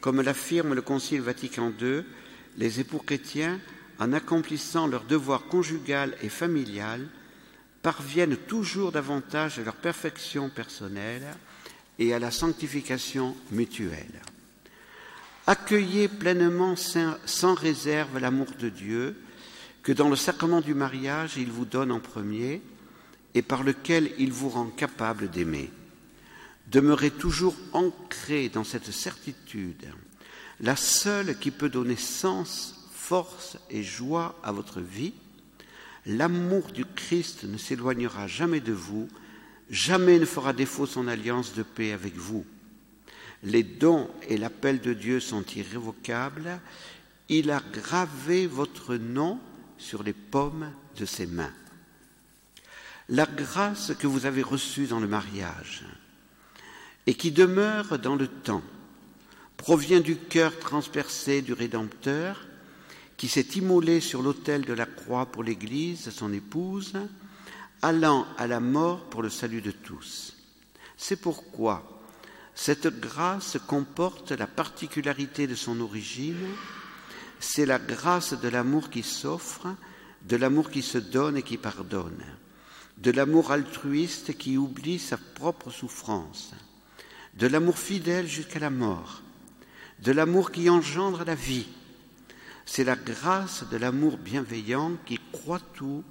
comme 0.00 0.22
l'affirme 0.22 0.72
le 0.72 0.80
Concile 0.80 1.20
Vatican 1.20 1.74
II, 1.78 2.04
les 2.56 2.80
époux 2.80 3.02
chrétiens, 3.04 3.60
en 3.98 4.14
accomplissant 4.14 4.86
leur 4.86 5.04
devoir 5.04 5.44
conjugal 5.44 6.16
et 6.22 6.30
familial, 6.30 7.06
parviennent 7.82 8.38
toujours 8.38 8.92
davantage 8.92 9.58
à 9.58 9.62
leur 9.62 9.76
perfection 9.76 10.48
personnelle 10.48 11.26
et 11.98 12.12
à 12.12 12.18
la 12.18 12.30
sanctification 12.30 13.36
mutuelle. 13.50 14.22
Accueillez 15.46 16.08
pleinement 16.08 16.74
sans 16.76 17.54
réserve 17.54 18.18
l'amour 18.18 18.48
de 18.58 18.68
Dieu 18.68 19.16
que 19.82 19.92
dans 19.92 20.08
le 20.08 20.16
sacrement 20.16 20.60
du 20.60 20.74
mariage 20.74 21.36
il 21.36 21.50
vous 21.50 21.64
donne 21.64 21.92
en 21.92 22.00
premier 22.00 22.60
et 23.34 23.42
par 23.42 23.62
lequel 23.62 24.10
il 24.18 24.32
vous 24.32 24.48
rend 24.48 24.66
capable 24.66 25.30
d'aimer. 25.30 25.70
Demeurez 26.68 27.12
toujours 27.12 27.54
ancré 27.72 28.48
dans 28.48 28.64
cette 28.64 28.90
certitude, 28.90 29.86
la 30.58 30.74
seule 30.74 31.38
qui 31.38 31.52
peut 31.52 31.68
donner 31.68 31.94
sens, 31.94 32.88
force 32.92 33.56
et 33.70 33.84
joie 33.84 34.36
à 34.42 34.50
votre 34.50 34.80
vie. 34.80 35.12
L'amour 36.06 36.72
du 36.72 36.84
Christ 36.84 37.44
ne 37.44 37.56
s'éloignera 37.56 38.26
jamais 38.26 38.60
de 38.60 38.72
vous, 38.72 39.06
jamais 39.70 40.18
ne 40.18 40.24
fera 40.24 40.52
défaut 40.52 40.86
son 40.86 41.08
alliance 41.08 41.54
de 41.54 41.62
paix 41.62 41.92
avec 41.92 42.16
vous. 42.16 42.44
Les 43.42 43.62
dons 43.62 44.08
et 44.28 44.36
l'appel 44.36 44.80
de 44.80 44.92
Dieu 44.92 45.20
sont 45.20 45.44
irrévocables. 45.54 46.60
Il 47.28 47.50
a 47.50 47.62
gravé 47.72 48.46
votre 48.46 48.96
nom 48.96 49.38
sur 49.78 50.02
les 50.02 50.12
paumes 50.12 50.72
de 50.96 51.04
ses 51.04 51.26
mains. 51.26 51.52
La 53.08 53.26
grâce 53.26 53.92
que 53.98 54.06
vous 54.06 54.26
avez 54.26 54.42
reçue 54.42 54.86
dans 54.86 55.00
le 55.00 55.06
mariage, 55.06 55.84
et 57.06 57.14
qui 57.14 57.30
demeure 57.30 57.98
dans 57.98 58.16
le 58.16 58.26
temps, 58.26 58.64
provient 59.56 60.00
du 60.00 60.16
cœur 60.16 60.58
transpercé 60.58 61.40
du 61.40 61.52
Rédempteur, 61.52 62.46
qui 63.16 63.28
s'est 63.28 63.46
immolé 63.54 64.00
sur 64.00 64.22
l'autel 64.22 64.62
de 64.62 64.72
la 64.72 64.86
croix 64.86 65.26
pour 65.26 65.42
l'Église, 65.42 66.10
son 66.10 66.32
épouse, 66.32 66.94
allant 67.82 68.26
à 68.38 68.46
la 68.46 68.60
mort 68.60 69.04
pour 69.04 69.22
le 69.22 69.30
salut 69.30 69.60
de 69.60 69.70
tous. 69.70 70.36
C'est 70.96 71.16
pourquoi 71.16 71.96
cette 72.54 72.88
grâce 73.00 73.58
comporte 73.66 74.32
la 74.32 74.46
particularité 74.46 75.46
de 75.46 75.54
son 75.54 75.80
origine, 75.80 76.46
c'est 77.38 77.66
la 77.66 77.78
grâce 77.78 78.32
de 78.32 78.48
l'amour 78.48 78.88
qui 78.88 79.02
s'offre, 79.02 79.68
de 80.22 80.36
l'amour 80.36 80.70
qui 80.70 80.82
se 80.82 80.96
donne 80.96 81.36
et 81.36 81.42
qui 81.42 81.58
pardonne, 81.58 82.24
de 82.96 83.10
l'amour 83.10 83.52
altruiste 83.52 84.38
qui 84.38 84.56
oublie 84.56 84.98
sa 84.98 85.18
propre 85.18 85.70
souffrance, 85.70 86.52
de 87.34 87.46
l'amour 87.46 87.78
fidèle 87.78 88.26
jusqu'à 88.26 88.58
la 88.58 88.70
mort, 88.70 89.20
de 90.00 90.12
l'amour 90.12 90.50
qui 90.50 90.70
engendre 90.70 91.24
la 91.24 91.34
vie. 91.34 91.66
C'est 92.64 92.84
la 92.84 92.96
grâce 92.96 93.64
de 93.70 93.76
l'amour 93.76 94.16
bienveillant 94.16 94.92
qui 95.04 95.20
croit 95.30 95.60
tout, 95.74 96.02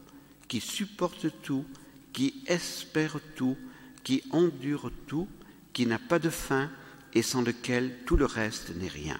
qui 0.47 0.61
supporte 0.61 1.27
tout, 1.41 1.65
qui 2.13 2.43
espère 2.47 3.19
tout, 3.35 3.57
qui 4.03 4.23
endure 4.31 4.91
tout, 5.07 5.27
qui 5.73 5.85
n'a 5.85 5.99
pas 5.99 6.19
de 6.19 6.29
fin 6.29 6.69
et 7.13 7.21
sans 7.21 7.41
lequel 7.41 7.99
tout 8.05 8.17
le 8.17 8.25
reste 8.25 8.75
n'est 8.75 8.87
rien. 8.87 9.19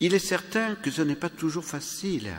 Il 0.00 0.14
est 0.14 0.18
certain 0.18 0.76
que 0.76 0.90
ce 0.90 1.02
n'est 1.02 1.16
pas 1.16 1.30
toujours 1.30 1.64
facile 1.64 2.30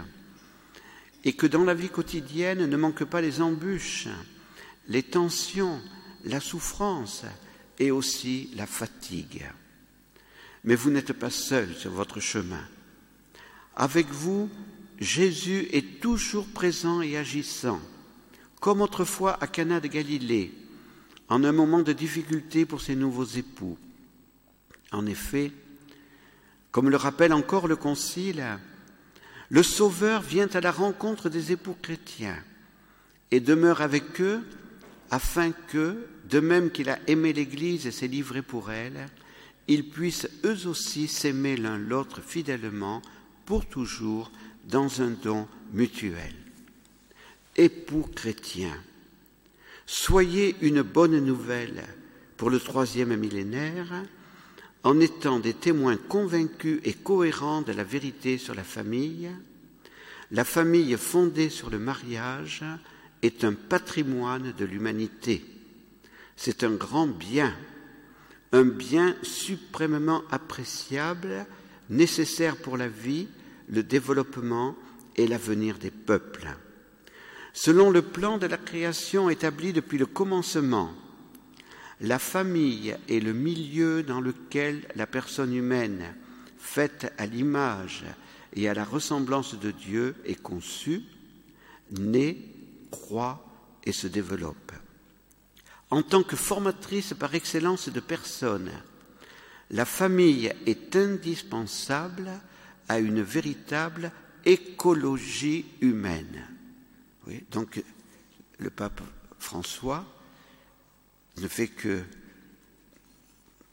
et 1.23 1.33
que 1.33 1.47
dans 1.47 1.63
la 1.63 1.73
vie 1.73 1.89
quotidienne 1.89 2.65
ne 2.65 2.77
manquent 2.77 3.03
pas 3.03 3.21
les 3.21 3.41
embûches, 3.41 4.07
les 4.87 5.03
tensions, 5.03 5.81
la 6.23 6.39
souffrance, 6.39 7.25
et 7.79 7.91
aussi 7.91 8.49
la 8.55 8.67
fatigue. 8.67 9.45
Mais 10.65 10.75
vous 10.75 10.91
n'êtes 10.91 11.13
pas 11.13 11.29
seul 11.29 11.73
sur 11.75 11.91
votre 11.91 12.19
chemin. 12.19 12.63
Avec 13.75 14.07
vous, 14.07 14.49
Jésus 14.99 15.67
est 15.71 16.01
toujours 16.01 16.45
présent 16.47 17.01
et 17.01 17.15
agissant, 17.15 17.79
comme 18.59 18.81
autrefois 18.81 19.41
à 19.41 19.47
Cana 19.47 19.79
de 19.79 19.87
Galilée, 19.87 20.53
en 21.29 21.43
un 21.45 21.53
moment 21.53 21.81
de 21.81 21.93
difficulté 21.93 22.65
pour 22.65 22.81
ses 22.81 22.95
nouveaux 22.95 23.25
époux. 23.25 23.77
En 24.91 25.05
effet, 25.05 25.53
comme 26.71 26.89
le 26.89 26.97
rappelle 26.97 27.31
encore 27.31 27.67
le 27.67 27.77
Concile, 27.77 28.59
le 29.47 29.63
Sauveur 29.63 30.21
vient 30.21 30.49
à 30.53 30.59
la 30.59 30.71
rencontre 30.71 31.29
des 31.29 31.53
époux 31.53 31.77
chrétiens 31.81 32.37
et 33.31 33.39
demeure 33.39 33.81
avec 33.81 34.19
eux 34.19 34.43
afin 35.11 35.51
que, 35.51 36.07
de 36.29 36.39
même 36.41 36.71
qu'il 36.71 36.89
a 36.89 36.99
aimé 37.07 37.31
l'Église 37.31 37.87
et 37.87 37.91
s'est 37.91 38.07
livré 38.07 38.41
pour 38.41 38.69
elle, 38.69 39.07
ils 39.67 39.89
puissent 39.89 40.27
eux 40.43 40.67
aussi 40.67 41.07
s'aimer 41.07 41.55
l'un 41.55 41.77
l'autre 41.77 42.21
fidèlement 42.21 43.01
pour 43.45 43.65
toujours 43.65 44.31
dans 44.69 45.01
un 45.01 45.09
don 45.09 45.47
mutuel. 45.73 46.33
Époux 47.55 48.07
chrétiens, 48.15 48.77
soyez 49.85 50.55
une 50.61 50.81
bonne 50.81 51.19
nouvelle 51.19 51.83
pour 52.37 52.49
le 52.49 52.59
troisième 52.59 53.15
millénaire 53.15 54.03
en 54.83 54.99
étant 54.99 55.39
des 55.39 55.53
témoins 55.53 55.97
convaincus 55.97 56.79
et 56.83 56.93
cohérents 56.93 57.61
de 57.61 57.73
la 57.73 57.83
vérité 57.83 58.37
sur 58.37 58.55
la 58.55 58.63
famille, 58.63 59.29
la 60.31 60.45
famille 60.45 60.95
fondée 60.95 61.49
sur 61.49 61.69
le 61.69 61.79
mariage, 61.79 62.63
est 63.21 63.43
un 63.43 63.53
patrimoine 63.53 64.53
de 64.57 64.65
l'humanité. 64.65 65.43
C'est 66.37 66.63
un 66.63 66.71
grand 66.71 67.07
bien, 67.07 67.53
un 68.53 68.63
bien 68.63 69.15
suprêmement 69.23 70.23
appréciable, 70.31 71.45
nécessaire 71.89 72.55
pour 72.55 72.77
la 72.77 72.87
vie, 72.87 73.27
le 73.69 73.83
développement 73.83 74.75
et 75.15 75.27
l'avenir 75.27 75.77
des 75.77 75.91
peuples. 75.91 76.49
Selon 77.53 77.91
le 77.91 78.01
plan 78.01 78.37
de 78.37 78.47
la 78.47 78.57
création 78.57 79.29
établi 79.29 79.73
depuis 79.73 79.97
le 79.97 80.05
commencement, 80.05 80.93
la 82.01 82.19
famille 82.19 82.95
est 83.09 83.19
le 83.19 83.33
milieu 83.33 84.03
dans 84.03 84.21
lequel 84.21 84.87
la 84.95 85.05
personne 85.05 85.53
humaine, 85.53 86.15
faite 86.57 87.11
à 87.17 87.25
l'image 87.25 88.05
et 88.53 88.69
à 88.69 88.73
la 88.73 88.85
ressemblance 88.85 89.59
de 89.59 89.71
Dieu, 89.71 90.15
est 90.25 90.41
conçue, 90.41 91.03
née 91.99 92.37
croît 92.91 93.45
et 93.83 93.91
se 93.91 94.07
développe. 94.07 94.71
En 95.89 96.03
tant 96.03 96.23
que 96.23 96.35
formatrice 96.35 97.13
par 97.13 97.33
excellence 97.35 97.89
de 97.89 97.99
personnes, 97.99 98.71
la 99.71 99.85
famille 99.85 100.53
est 100.65 100.95
indispensable 100.95 102.31
à 102.89 102.99
une 102.99 103.21
véritable 103.21 104.11
écologie 104.45 105.65
humaine. 105.79 106.47
donc 107.51 107.83
le 108.57 108.69
pape 108.69 109.01
François 109.37 110.03
ne 111.37 111.47
fait 111.47 111.67
que 111.67 112.03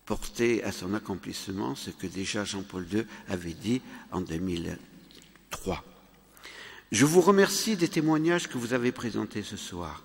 porter 0.05 0.63
à 0.63 0.71
son 0.71 0.95
accomplissement 0.95 1.75
ce 1.75 1.91
que 1.91 2.07
déjà 2.07 2.45
Jean-Paul 2.45 2.87
II 2.93 3.05
avait 3.29 3.55
dit 3.55 3.83
en 4.13 4.21
2003. 4.21 5.85
Je 6.93 7.05
vous 7.05 7.21
remercie 7.21 7.77
des 7.77 7.89
témoignages 7.89 8.49
que 8.49 8.59
vous 8.59 8.73
avez 8.73 8.93
présentés 8.93 9.43
ce 9.43 9.57
soir 9.57 10.05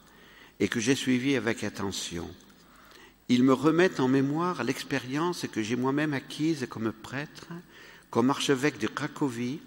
et 0.60 0.68
que 0.68 0.80
j'ai 0.80 0.96
suivis 0.96 1.36
avec 1.36 1.64
attention. 1.64 2.28
ils 3.30 3.44
me 3.44 3.54
remettent 3.54 4.00
en 4.00 4.08
mémoire 4.08 4.64
l'expérience 4.64 5.46
que 5.52 5.62
j'ai 5.62 5.76
moi-même 5.76 6.14
acquise 6.14 6.66
comme 6.70 6.92
prêtre, 6.92 7.48
comme 8.12 8.30
archevêque 8.30 8.78
de 8.78 8.88
Cracovie, 8.88 9.60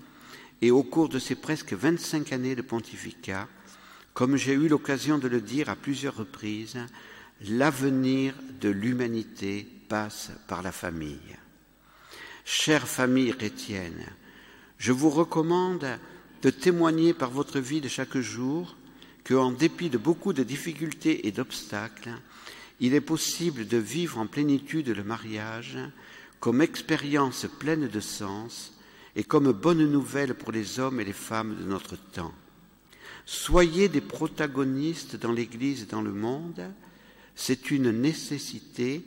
et 0.63 0.71
au 0.71 0.83
cours 0.83 1.09
de 1.09 1.19
ces 1.19 1.35
presque 1.35 1.73
25 1.73 2.33
années 2.33 2.55
de 2.55 2.63
pontificat, 2.63 3.49
comme 4.13 4.37
j'ai 4.37 4.53
eu 4.53 4.69
l'occasion 4.69 5.19
de 5.19 5.29
le 5.29 5.41
dire 5.41 5.69
à 5.69 5.77
plusieurs 5.77 6.17
reprises, 6.17 6.79
l'avenir 7.43 8.35
de 8.61 8.69
l'humanité 8.69 9.67
passe 9.89 10.31
par 10.47 10.63
la 10.63 10.73
famille. 10.73 11.37
Chère 12.45 12.87
famille 12.87 13.33
chrétienne, 13.35 14.07
je 14.79 14.93
vous 14.93 15.11
recommande 15.11 15.87
de 16.43 16.51
témoigner 16.51 17.15
par 17.15 17.31
votre 17.31 17.59
vie 17.59 17.81
de 17.81 17.89
chaque 17.89 18.19
jour 18.19 18.77
que, 19.25 19.35
en 19.35 19.51
dépit 19.51 19.91
de 19.91 19.99
beaucoup 19.99 20.33
de 20.33 20.43
difficultés 20.43 21.27
et 21.27 21.33
d'obstacles, 21.33 22.13
il 22.81 22.95
est 22.95 23.01
possible 23.01 23.67
de 23.67 23.79
vivre 23.79 24.19
en 24.19 24.27
plénitude 24.27 24.89
le 24.89 25.05
mariage 25.05 25.79
comme 26.45 26.61
expérience 26.61 27.47
pleine 27.59 27.89
de 27.89 28.01
sens 28.01 28.75
et 29.17 29.25
comme 29.25 29.51
bonne 29.53 29.91
nouvelle 29.91 30.35
pour 30.35 30.53
les 30.53 30.79
hommes 30.79 31.01
et 31.01 31.05
les 31.07 31.15
femmes 31.15 31.57
de 31.57 31.65
notre 31.65 31.97
temps. 31.97 32.35
Soyez 33.25 33.89
des 33.89 34.03
protagonistes 34.03 35.17
dans 35.17 35.33
l'Église 35.33 35.85
et 35.85 35.87
dans 35.87 36.03
le 36.03 36.13
monde, 36.13 36.71
c'est 37.35 37.71
une 37.71 37.91
nécessité 37.91 39.07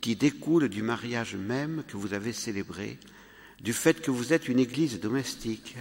qui 0.00 0.14
découle 0.14 0.68
du 0.68 0.82
mariage 0.82 1.34
même 1.34 1.82
que 1.88 1.96
vous 1.96 2.14
avez 2.14 2.32
célébré, 2.32 3.00
du 3.60 3.72
fait 3.72 4.00
que 4.00 4.12
vous 4.12 4.32
êtes 4.32 4.46
une 4.46 4.60
Église 4.60 5.00
domestique, 5.00 5.76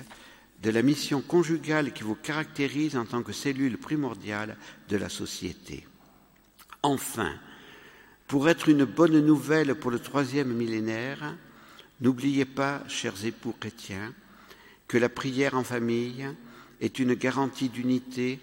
de 0.63 0.71
la 0.71 0.81
mission 0.81 1.21
conjugale 1.21 1.93
qui 1.93 2.01
vous 2.01 2.15
caractérise 2.15 2.97
en 2.97 3.05
tant 3.05 3.21
que 3.21 3.31
cellule 3.31 3.77
primordiale 3.77 4.57
de 4.89 4.97
la 4.97 5.09
société. 5.09 5.85
Enfin, 6.81 7.35
pour 8.27 8.49
être 8.49 8.69
une 8.69 8.85
bonne 8.85 9.19
nouvelle 9.19 9.75
pour 9.75 9.91
le 9.91 9.99
troisième 9.99 10.53
millénaire, 10.53 11.35
n'oubliez 12.01 12.45
pas, 12.45 12.83
chers 12.87 13.25
époux 13.25 13.53
chrétiens, 13.59 14.13
que 14.87 14.97
la 14.97 15.09
prière 15.09 15.55
en 15.55 15.63
famille 15.63 16.27
est 16.81 16.99
une 16.99 17.13
garantie 17.13 17.69
d'unité 17.69 18.39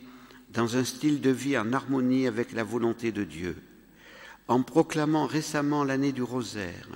dans 0.52 0.76
un 0.76 0.84
style 0.84 1.20
de 1.20 1.30
vie 1.30 1.58
en 1.58 1.72
harmonie 1.72 2.26
avec 2.26 2.52
la 2.52 2.64
volonté 2.64 3.10
de 3.10 3.24
Dieu. 3.24 3.56
En 4.48 4.62
proclamant 4.62 5.26
récemment 5.26 5.84
l'année 5.84 6.12
du 6.12 6.22
rosaire, 6.22 6.88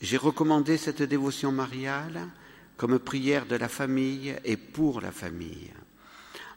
j'ai 0.00 0.16
recommandé 0.16 0.76
cette 0.76 1.02
dévotion 1.02 1.50
mariale 1.50 2.28
comme 2.76 2.98
prière 2.98 3.46
de 3.46 3.56
la 3.56 3.68
famille 3.68 4.36
et 4.44 4.56
pour 4.56 5.00
la 5.00 5.10
famille. 5.10 5.72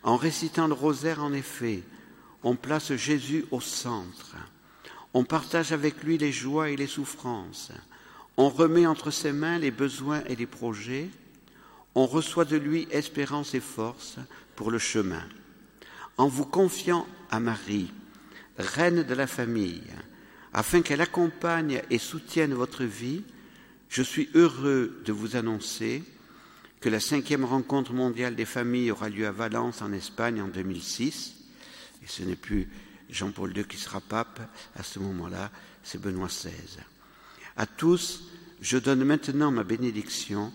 En 0.03 0.17
récitant 0.17 0.67
le 0.67 0.73
rosaire, 0.73 1.23
en 1.23 1.33
effet, 1.33 1.81
on 2.43 2.55
place 2.55 2.93
Jésus 2.95 3.45
au 3.51 3.61
centre. 3.61 4.35
On 5.13 5.23
partage 5.23 5.71
avec 5.71 6.03
lui 6.03 6.17
les 6.17 6.31
joies 6.31 6.69
et 6.69 6.75
les 6.75 6.87
souffrances. 6.87 7.71
On 8.37 8.49
remet 8.49 8.85
entre 8.85 9.11
ses 9.11 9.33
mains 9.33 9.59
les 9.59 9.71
besoins 9.71 10.23
et 10.27 10.35
les 10.35 10.45
projets. 10.45 11.09
On 11.95 12.05
reçoit 12.05 12.45
de 12.45 12.57
lui 12.57 12.87
espérance 12.91 13.53
et 13.53 13.59
force 13.59 14.17
pour 14.55 14.71
le 14.71 14.79
chemin. 14.79 15.23
En 16.17 16.27
vous 16.27 16.45
confiant 16.45 17.05
à 17.29 17.39
Marie, 17.39 17.91
reine 18.57 19.03
de 19.03 19.13
la 19.13 19.27
famille, 19.27 19.83
afin 20.53 20.81
qu'elle 20.81 21.01
accompagne 21.01 21.81
et 21.89 21.97
soutienne 21.97 22.53
votre 22.53 22.83
vie, 22.83 23.23
je 23.89 24.01
suis 24.01 24.29
heureux 24.35 25.01
de 25.05 25.11
vous 25.11 25.35
annoncer 25.35 26.03
que 26.79 26.89
la 26.89 26.99
cinquième 26.99 27.45
rencontre 27.45 27.93
mondiale 27.93 28.35
des 28.35 28.45
familles 28.45 28.91
aura 28.91 29.09
lieu 29.09 29.27
à 29.27 29.31
Valence, 29.31 29.81
en 29.81 29.91
Espagne, 29.91 30.41
en 30.41 30.47
2006. 30.47 31.35
Et 32.03 32.07
ce 32.07 32.23
n'est 32.23 32.35
plus 32.35 32.69
Jean-Paul 33.11 33.55
II 33.55 33.65
qui 33.65 33.77
sera 33.77 34.01
pape 34.01 34.39
à 34.75 34.83
ce 34.83 34.99
moment-là, 34.99 35.51
c'est 35.83 36.01
Benoît 36.01 36.27
XVI. 36.27 36.51
À 37.57 37.65
tous, 37.65 38.23
je 38.61 38.77
donne 38.77 39.03
maintenant 39.03 39.51
ma 39.51 39.63
bénédiction 39.63 40.53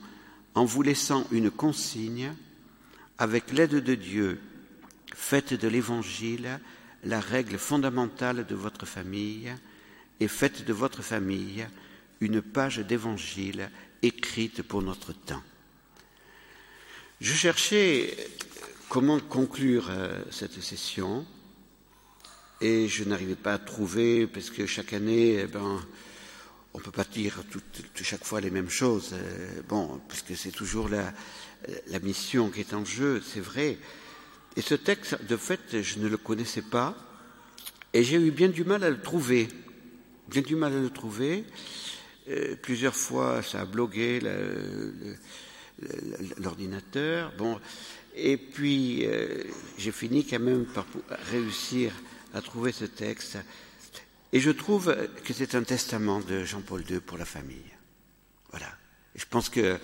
en 0.55 0.65
vous 0.65 0.83
laissant 0.83 1.27
une 1.31 1.51
consigne 1.51 2.33
avec 3.19 3.53
l'aide 3.53 3.77
de 3.77 3.95
Dieu. 3.95 4.41
Faites 5.15 5.55
de 5.55 5.69
l'Évangile 5.69 6.61
la 7.05 7.21
règle 7.21 7.59
fondamentale 7.59 8.47
de 8.47 8.55
votre 8.55 8.87
famille 8.87 9.53
et 10.19 10.29
faites 10.29 10.65
de 10.65 10.73
votre 10.73 11.03
famille 11.03 11.67
une 12.21 12.41
page 12.41 12.79
d'évangile 12.79 13.71
écrite 14.03 14.63
pour 14.63 14.83
notre 14.83 15.13
temps. 15.13 15.43
Je 17.21 17.33
cherchais 17.33 18.17
comment 18.89 19.21
conclure 19.21 19.87
euh, 19.91 20.23
cette 20.31 20.61
session 20.63 21.27
et 22.61 22.89
je 22.89 23.05
n'arrivais 23.05 23.35
pas 23.35 23.55
à 23.55 23.59
trouver 23.59 24.27
parce 24.27 24.51
que 24.51 24.67
chaque 24.67 24.93
année, 24.93 25.41
eh 25.43 25.47
ben, 25.47 25.81
on 26.75 26.79
peut 26.79 26.91
pas 26.91 27.05
dire 27.05 27.43
chaque 28.03 28.25
fois 28.25 28.41
les 28.41 28.51
mêmes 28.51 28.71
choses. 28.71 29.11
Euh, 29.15 29.63
bon, 29.69 30.01
puisque 30.09 30.37
c'est 30.37 30.51
toujours 30.51 30.89
la, 30.89 31.13
mission 32.01 32.51
qui 32.51 32.61
est 32.61 32.75
en 32.75 32.85
jeu, 32.85 33.23
c'est 33.25 33.41
vrai. 33.41 33.79
Et 34.57 34.63
ce 34.63 34.75
texte, 34.75 35.23
de 35.27 35.37
fait, 35.37 35.83
je 35.83 35.99
ne 35.99 36.09
le 36.09 36.17
connaissais 36.17 36.63
pas 36.63 36.95
et 37.93 38.03
j'ai 38.05 38.17
eu 38.17 38.31
bien 38.31 38.49
du 38.49 38.65
mal 38.65 38.85
à 38.85 38.91
le 38.91 39.01
trouver. 39.01 39.49
Bien 40.29 40.43
du 40.43 40.57
mal 40.57 40.73
à 40.73 40.81
le 40.81 40.91
trouver. 40.91 41.45
Euh, 42.29 42.57
plusieurs 42.61 42.97
fois, 42.97 43.43
ça 43.43 43.61
a 43.61 43.65
blogué 43.65 44.21
l'ordinateur. 46.39 47.33
Bon, 47.39 47.59
et 48.15 48.37
puis 48.37 49.07
euh, 49.07 49.45
j'ai 49.79 49.93
fini 49.93 50.25
quand 50.27 50.41
même 50.41 50.65
par 50.67 50.87
réussir 51.31 51.93
à 52.37 52.43
trouver 52.43 52.71
ce 52.71 52.85
texte. 52.85 53.39
Et 54.33 54.41
je 54.41 54.51
trouve 54.51 54.95
que 55.25 55.33
c'est 55.33 55.55
un 55.55 55.63
testament 55.63 56.21
de 56.21 56.45
Jean-Paul 56.45 56.85
II 56.89 57.01
pour 57.01 57.17
la 57.17 57.25
famille. 57.25 57.73
Voilà. 58.51 58.71
je 59.15 59.25
pense 59.25 59.49
que 59.49 59.79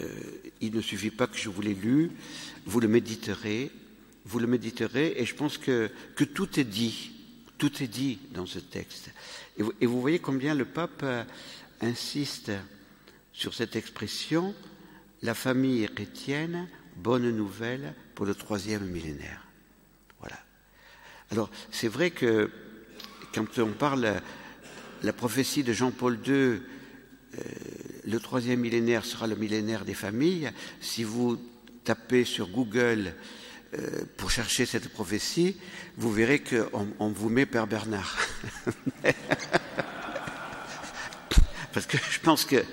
euh, 0.00 0.08
il 0.60 0.74
ne 0.74 0.80
suffit 0.80 1.10
pas 1.10 1.26
que 1.26 1.36
je 1.36 1.48
vous 1.48 1.62
l'ai 1.62 1.74
lu, 1.74 2.10
vous 2.66 2.80
le 2.80 2.88
méditerez, 2.88 3.70
vous 4.24 4.38
le 4.38 4.46
méditerez, 4.46 5.14
et 5.16 5.24
je 5.24 5.34
pense 5.34 5.56
que, 5.56 5.90
que 6.14 6.24
tout 6.24 6.58
est 6.58 6.64
dit, 6.64 7.12
tout 7.58 7.82
est 7.82 7.86
dit 7.86 8.18
dans 8.32 8.46
ce 8.46 8.58
texte. 8.58 9.10
Et 9.80 9.86
vous, 9.86 10.00
voyez 10.00 10.18
combien 10.18 10.54
le 10.54 10.64
pape 10.64 11.02
euh, 11.02 11.24
insiste 11.80 12.52
sur 13.32 13.54
cette 13.54 13.76
expression, 13.76 14.54
la 15.22 15.34
famille 15.34 15.88
chrétienne, 15.94 16.68
bonne 16.96 17.30
nouvelle 17.30 17.94
pour 18.14 18.26
le 18.26 18.34
troisième 18.34 18.86
millénaire. 18.86 19.45
Alors, 21.30 21.50
c'est 21.70 21.88
vrai 21.88 22.10
que 22.10 22.50
quand 23.34 23.58
on 23.58 23.72
parle 23.72 24.20
la 25.02 25.12
prophétie 25.12 25.62
de 25.62 25.72
Jean-Paul 25.72 26.18
II, 26.26 26.32
euh, 26.32 26.60
le 28.06 28.18
troisième 28.20 28.60
millénaire 28.60 29.04
sera 29.04 29.26
le 29.26 29.34
millénaire 29.36 29.84
des 29.84 29.94
familles. 29.94 30.50
Si 30.80 31.04
vous 31.04 31.38
tapez 31.84 32.24
sur 32.24 32.48
Google 32.48 33.14
euh, 33.74 34.04
pour 34.16 34.30
chercher 34.30 34.64
cette 34.66 34.88
prophétie, 34.88 35.56
vous 35.96 36.12
verrez 36.12 36.38
qu'on 36.40 36.88
on 36.98 37.08
vous 37.08 37.28
met 37.28 37.44
Père 37.46 37.66
Bernard. 37.66 38.16
Parce 41.72 41.86
que 41.86 41.98
je 42.10 42.20
pense 42.20 42.44
que 42.46 42.64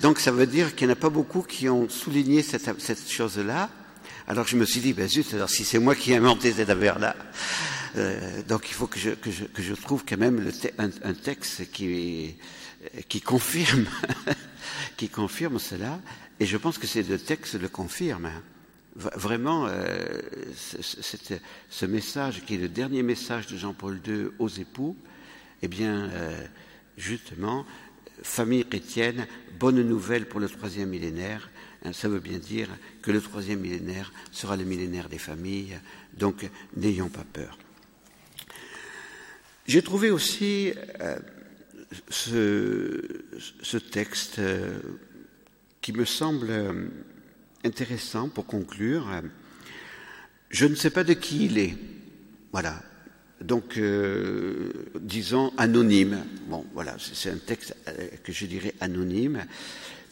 donc 0.00 0.18
ça 0.18 0.32
veut 0.32 0.46
dire 0.46 0.74
qu'il 0.74 0.88
n'y 0.88 0.92
en 0.92 0.96
a 0.96 0.98
pas 0.98 1.10
beaucoup 1.10 1.42
qui 1.42 1.68
ont 1.68 1.88
souligné 1.88 2.42
cette, 2.42 2.80
cette 2.80 3.08
chose-là. 3.08 3.70
Alors 4.26 4.46
je 4.48 4.56
me 4.56 4.64
suis 4.64 4.80
dit, 4.80 4.92
ben 4.94 5.08
zut, 5.08 5.32
alors 5.34 5.48
si 5.48 5.64
c'est 5.64 5.78
moi 5.78 5.94
qui 5.94 6.12
ai 6.12 6.16
inventé 6.16 6.52
cette 6.52 6.70
affaire-là, 6.70 7.14
euh, 7.98 8.42
donc 8.42 8.68
il 8.70 8.74
faut 8.74 8.86
que 8.86 8.98
je, 8.98 9.74
trouve 9.74 10.04
quand 10.06 10.16
même 10.16 10.50
un, 10.78 11.14
texte 11.14 11.70
qui, 11.70 12.36
qui 13.08 13.20
confirme, 13.20 13.86
qui 14.96 15.08
confirme 15.08 15.58
cela. 15.58 16.00
Et 16.40 16.46
je 16.46 16.56
pense 16.56 16.78
que 16.78 16.86
ces 16.86 17.02
deux 17.02 17.18
textes 17.18 17.60
le 17.60 17.68
confirment. 17.68 18.26
Hein. 18.26 18.42
Vraiment, 18.94 19.66
euh, 19.68 20.20
ce 20.54 21.86
message 21.86 22.44
qui 22.44 22.54
est 22.54 22.58
le 22.58 22.68
dernier 22.68 23.02
message 23.02 23.46
de 23.46 23.56
Jean-Paul 23.56 24.00
II 24.06 24.28
aux 24.38 24.48
époux, 24.48 24.96
eh 25.62 25.68
bien, 25.68 26.10
euh, 26.10 26.46
justement, 26.96 27.64
famille 28.22 28.64
chrétienne, 28.64 29.26
bonne 29.58 29.82
nouvelle 29.82 30.26
pour 30.26 30.40
le 30.40 30.48
troisième 30.48 30.88
millénaire. 30.88 31.50
Hein, 31.84 31.92
ça 31.92 32.08
veut 32.08 32.18
bien 32.18 32.38
dire 32.38 32.68
que 33.02 33.12
le 33.12 33.20
troisième 33.20 33.60
millénaire 33.60 34.12
sera 34.32 34.56
le 34.56 34.64
millénaire 34.64 35.08
des 35.08 35.18
familles, 35.18 35.78
donc 36.16 36.48
n'ayons 36.76 37.08
pas 37.08 37.24
peur. 37.32 37.56
J'ai 39.68 39.82
trouvé 39.82 40.10
aussi 40.10 40.72
euh, 41.02 41.18
ce, 42.08 43.02
ce, 43.62 43.76
texte 43.76 44.38
euh, 44.38 44.78
qui 45.82 45.92
me 45.92 46.06
semble 46.06 46.48
euh, 46.48 46.88
intéressant 47.64 48.30
pour 48.30 48.46
conclure. 48.46 49.06
Je 50.48 50.64
ne 50.64 50.74
sais 50.74 50.88
pas 50.88 51.04
de 51.04 51.12
qui 51.12 51.44
il 51.44 51.58
est. 51.58 51.76
Voilà. 52.50 52.82
Donc, 53.42 53.76
euh, 53.76 54.72
disons 55.00 55.52
anonyme. 55.58 56.24
Bon, 56.48 56.64
voilà, 56.72 56.96
c'est 56.98 57.30
un 57.30 57.36
texte 57.36 57.76
que 58.24 58.32
je 58.32 58.46
dirais 58.46 58.74
anonyme, 58.80 59.44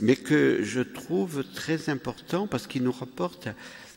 mais 0.01 0.17
que 0.17 0.63
je 0.65 0.83
trouve 0.83 1.45
très 1.55 1.89
important 1.89 2.47
parce 2.47 2.67
qu'il 2.67 2.83
nous 2.83 2.93
rapporte 2.93 3.49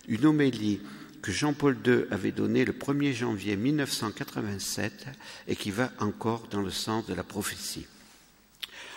une 0.07 0.25
homélie 0.25 0.79
que 1.21 1.31
Jean-Paul 1.31 1.77
II 1.85 2.05
avait 2.11 2.31
donné 2.31 2.65
le 2.65 2.73
1er 2.73 3.13
janvier 3.13 3.55
1987 3.55 5.07
et 5.47 5.55
qui 5.55 5.71
va 5.71 5.91
encore 5.99 6.47
dans 6.49 6.61
le 6.61 6.71
sens 6.71 7.05
de 7.07 7.13
la 7.13 7.23
prophétie. 7.23 7.85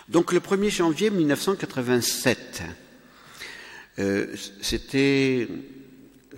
Donc 0.09 0.33
le 0.33 0.39
1er 0.39 0.69
janvier 0.69 1.09
1987, 1.09 2.63
euh, 3.99 4.35
c'était 4.61 5.47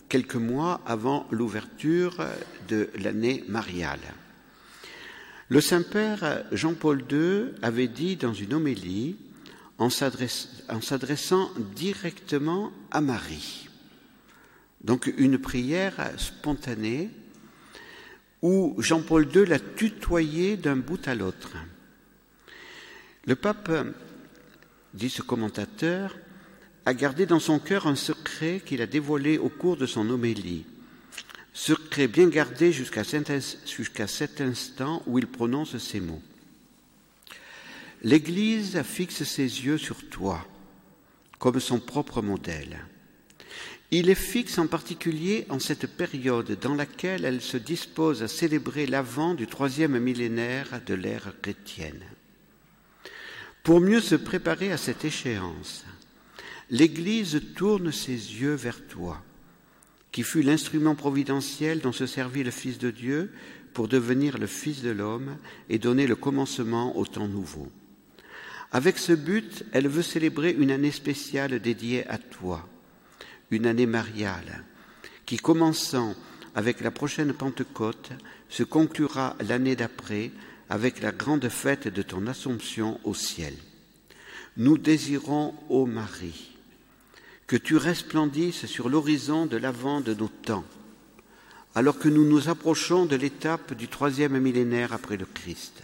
quelques 0.09 0.35
mois 0.35 0.81
avant 0.85 1.27
l'ouverture 1.31 2.25
de 2.67 2.89
l'année 2.99 3.43
mariale. 3.47 3.99
Le 5.47 5.61
Saint-Père 5.61 6.43
Jean-Paul 6.51 7.03
II 7.11 7.51
avait 7.61 7.87
dit 7.87 8.15
dans 8.15 8.33
une 8.33 8.53
homélie, 8.53 9.15
en 9.77 9.89
s'adressant 9.89 11.51
directement 11.75 12.71
à 12.91 13.01
Marie, 13.01 13.64
donc 14.85 15.11
une 15.17 15.39
prière 15.39 16.11
spontanée 16.17 17.09
où 18.43 18.75
Jean-Paul 18.77 19.27
II 19.35 19.45
l'a 19.45 19.59
tutoyé 19.59 20.57
d'un 20.57 20.75
bout 20.75 21.07
à 21.07 21.15
l'autre. 21.15 21.53
Le 23.25 23.35
pape, 23.35 23.71
dit 24.93 25.09
ce 25.09 25.23
commentateur, 25.23 26.15
a 26.85 26.93
gardé 26.93 27.25
dans 27.25 27.39
son 27.39 27.57
cœur 27.57 27.87
un 27.87 27.95
secret 27.95 28.61
qu'il 28.63 28.83
a 28.83 28.85
dévoilé 28.85 29.39
au 29.39 29.49
cours 29.49 29.75
de 29.75 29.87
son 29.87 30.07
homélie, 30.07 30.67
secret 31.51 32.07
bien 32.07 32.27
gardé 32.27 32.71
jusqu'à 32.71 33.03
cet 33.03 34.41
instant 34.41 35.01
où 35.07 35.17
il 35.17 35.25
prononce 35.25 35.79
ces 35.79 35.99
mots. 35.99 36.21
L'Église 38.03 38.83
fixe 38.83 39.23
ses 39.23 39.65
yeux 39.65 39.79
sur 39.79 40.07
toi 40.09 40.45
comme 41.39 41.59
son 41.59 41.79
propre 41.79 42.21
modèle. 42.21 42.85
Il 43.97 44.07
les 44.07 44.15
fixe 44.15 44.57
en 44.57 44.67
particulier 44.67 45.45
en 45.47 45.57
cette 45.57 45.87
période 45.87 46.59
dans 46.59 46.75
laquelle 46.75 47.23
elle 47.23 47.39
se 47.39 47.55
dispose 47.55 48.23
à 48.23 48.27
célébrer 48.27 48.87
l'avant 48.87 49.35
du 49.35 49.47
troisième 49.47 49.97
millénaire 49.99 50.81
de 50.85 50.93
l'ère 50.93 51.31
chrétienne. 51.41 52.03
Pour 53.63 53.79
mieux 53.79 54.01
se 54.01 54.15
préparer 54.15 54.73
à 54.73 54.77
cette 54.77 55.05
échéance, 55.05 55.85
l'Église 56.69 57.41
tourne 57.55 57.93
ses 57.93 58.11
yeux 58.11 58.55
vers 58.55 58.85
toi, 58.85 59.23
qui 60.11 60.23
fut 60.23 60.41
l'instrument 60.41 60.95
providentiel 60.95 61.79
dont 61.79 61.93
se 61.93 62.05
servit 62.05 62.43
le 62.43 62.51
Fils 62.51 62.77
de 62.77 62.91
Dieu 62.91 63.31
pour 63.73 63.87
devenir 63.87 64.37
le 64.37 64.47
Fils 64.47 64.81
de 64.81 64.91
l'homme 64.91 65.37
et 65.69 65.79
donner 65.79 66.05
le 66.05 66.17
commencement 66.17 66.97
au 66.97 67.05
temps 67.05 67.29
nouveau. 67.29 67.71
Avec 68.73 68.97
ce 68.97 69.13
but, 69.13 69.63
elle 69.71 69.87
veut 69.87 70.03
célébrer 70.03 70.51
une 70.51 70.71
année 70.71 70.91
spéciale 70.91 71.61
dédiée 71.61 72.05
à 72.09 72.17
toi, 72.17 72.67
une 73.51 73.65
année 73.65 73.85
mariale, 73.85 74.63
qui, 75.25 75.37
commençant 75.37 76.15
avec 76.55 76.81
la 76.81 76.91
prochaine 76.91 77.33
Pentecôte, 77.33 78.11
se 78.49 78.63
conclura 78.63 79.35
l'année 79.47 79.75
d'après 79.75 80.31
avec 80.69 81.01
la 81.01 81.11
grande 81.11 81.49
fête 81.49 81.87
de 81.87 82.01
ton 82.01 82.27
Assomption 82.27 82.99
au 83.03 83.13
ciel. 83.13 83.53
Nous 84.57 84.77
désirons, 84.77 85.53
ô 85.69 85.85
Marie, 85.85 86.55
que 87.47 87.57
tu 87.57 87.77
resplendisses 87.77 88.65
sur 88.65 88.89
l'horizon 88.89 89.45
de 89.45 89.57
l'avant 89.57 90.01
de 90.01 90.13
nos 90.13 90.29
temps, 90.29 90.65
alors 91.75 91.99
que 91.99 92.09
nous 92.09 92.25
nous 92.25 92.49
approchons 92.49 93.05
de 93.05 93.15
l'étape 93.15 93.73
du 93.73 93.87
troisième 93.87 94.39
millénaire 94.39 94.93
après 94.93 95.17
le 95.17 95.25
Christ. 95.25 95.83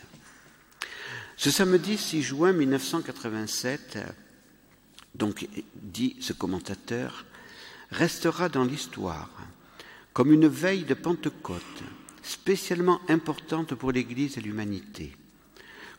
Ce 1.37 1.51
samedi 1.51 1.97
6 1.97 2.21
juin 2.21 2.53
1987, 2.53 3.97
donc 5.15 5.47
dit 5.75 6.15
ce 6.21 6.33
commentateur, 6.33 7.25
restera 7.91 8.49
dans 8.49 8.63
l'histoire 8.63 9.29
comme 10.13 10.31
une 10.33 10.47
veille 10.47 10.83
de 10.83 10.93
Pentecôte 10.93 11.83
spécialement 12.21 13.01
importante 13.07 13.75
pour 13.75 13.91
l'Église 13.91 14.37
et 14.37 14.41
l'humanité, 14.41 15.15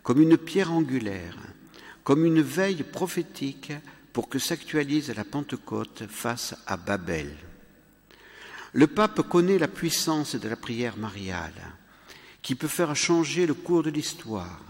comme 0.02 0.20
une 0.20 0.37
pierre 0.37 0.72
angulaire, 0.72 1.37
comme 2.05 2.24
une 2.24 2.42
veille 2.42 2.83
prophétique 2.83 3.72
pour 4.12 4.28
que 4.28 4.38
s'actualise 4.38 5.14
la 5.14 5.24
Pentecôte 5.24 6.05
face 6.09 6.55
à 6.66 6.76
Babel. 6.76 7.35
Le 8.72 8.87
pape 8.87 9.22
connaît 9.28 9.59
la 9.59 9.68
puissance 9.68 10.35
de 10.35 10.48
la 10.48 10.57
prière 10.57 10.96
mariale, 10.96 11.76
qui 12.40 12.55
peut 12.55 12.68
faire 12.68 12.94
changer 12.96 13.46
le 13.46 13.55
cours 13.55 13.83
de 13.83 13.90
l'histoire, 13.90 14.64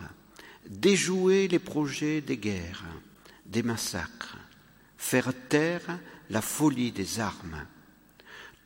déjouer 0.68 1.48
les 1.48 1.58
projets 1.58 2.20
des 2.20 2.36
guerres, 2.36 2.84
des 3.46 3.62
massacres, 3.62 4.36
faire 4.96 5.32
taire 5.48 5.98
la 6.30 6.42
folie 6.42 6.92
des 6.92 7.20
armes, 7.20 7.66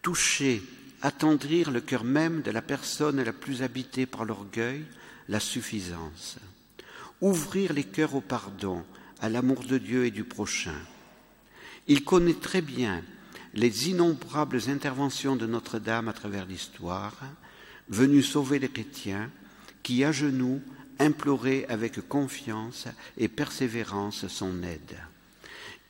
toucher, 0.03 0.63
attendrir 1.03 1.71
le 1.71 1.81
cœur 1.81 2.05
même 2.05 2.43
de 2.43 2.51
la 2.51 2.63
personne 2.63 3.23
la 3.23 3.33
plus 3.33 3.63
habitée 3.63 4.07
par 4.07 4.25
l'orgueil, 4.25 4.85
la 5.29 5.41
suffisance, 5.41 6.39
ouvrir 7.21 7.73
les 7.73 7.85
cœurs 7.85 8.15
au 8.15 8.21
pardon, 8.21 8.85
à 9.21 9.29
l'amour 9.29 9.65
de 9.65 9.79
Dieu 9.79 10.05
et 10.05 10.11
du 10.11 10.25
prochain. 10.25 10.79
Il 11.89 12.05
connaît 12.05 12.35
très 12.35 12.61
bien 12.61 13.03
les 13.55 13.89
innombrables 13.89 14.69
interventions 14.69 15.37
de 15.37 15.47
Notre-Dame 15.47 16.09
à 16.09 16.13
travers 16.13 16.45
l'histoire, 16.45 17.17
venues 17.89 18.23
sauver 18.23 18.59
les 18.59 18.69
chrétiens 18.69 19.31
qui, 19.83 20.05
à 20.05 20.13
genoux, 20.13 20.61
imploraient 20.99 21.67
avec 21.69 22.07
confiance 22.09 22.87
et 23.17 23.29
persévérance 23.29 24.27
son 24.29 24.63
aide. 24.63 24.97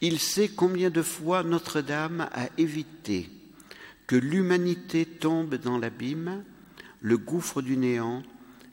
Il 0.00 0.18
sait 0.18 0.48
combien 0.48 0.90
de 0.90 1.02
fois 1.02 1.42
Notre-Dame 1.42 2.28
a 2.32 2.48
évité 2.58 3.30
que 4.06 4.16
l'humanité 4.16 5.04
tombe 5.06 5.54
dans 5.54 5.78
l'abîme, 5.78 6.44
le 7.00 7.18
gouffre 7.18 7.62
du 7.62 7.76
néant 7.76 8.22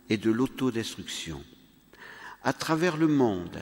et 0.09 0.17
de 0.17 0.31
l'autodestruction. 0.31 1.43
À 2.43 2.53
travers 2.53 2.97
le 2.97 3.07
monde, 3.07 3.59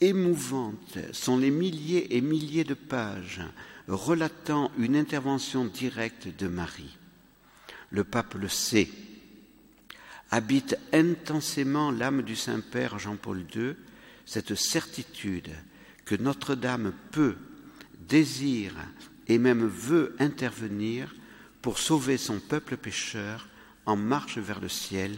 émouvantes 0.00 0.98
sont 1.12 1.38
les 1.38 1.50
milliers 1.50 2.16
et 2.16 2.20
milliers 2.20 2.64
de 2.64 2.74
pages 2.74 3.40
relatant 3.86 4.70
une 4.78 4.96
intervention 4.96 5.64
directe 5.64 6.28
de 6.38 6.48
Marie. 6.48 6.98
Le 7.90 8.04
pape 8.04 8.34
le 8.34 8.48
sait, 8.48 8.88
habite 10.30 10.76
intensément 10.92 11.90
l'âme 11.90 12.22
du 12.22 12.36
Saint-Père 12.36 12.98
Jean-Paul 12.98 13.44
II 13.54 13.74
cette 14.26 14.54
certitude 14.54 15.50
que 16.10 16.16
Notre-Dame 16.16 16.92
peut, 17.12 17.36
désire 18.08 18.74
et 19.28 19.38
même 19.38 19.64
veut 19.64 20.16
intervenir 20.18 21.14
pour 21.62 21.78
sauver 21.78 22.16
son 22.16 22.40
peuple 22.40 22.76
pécheur 22.76 23.48
en 23.86 23.94
marche 23.94 24.38
vers 24.38 24.58
le 24.58 24.68
ciel, 24.68 25.16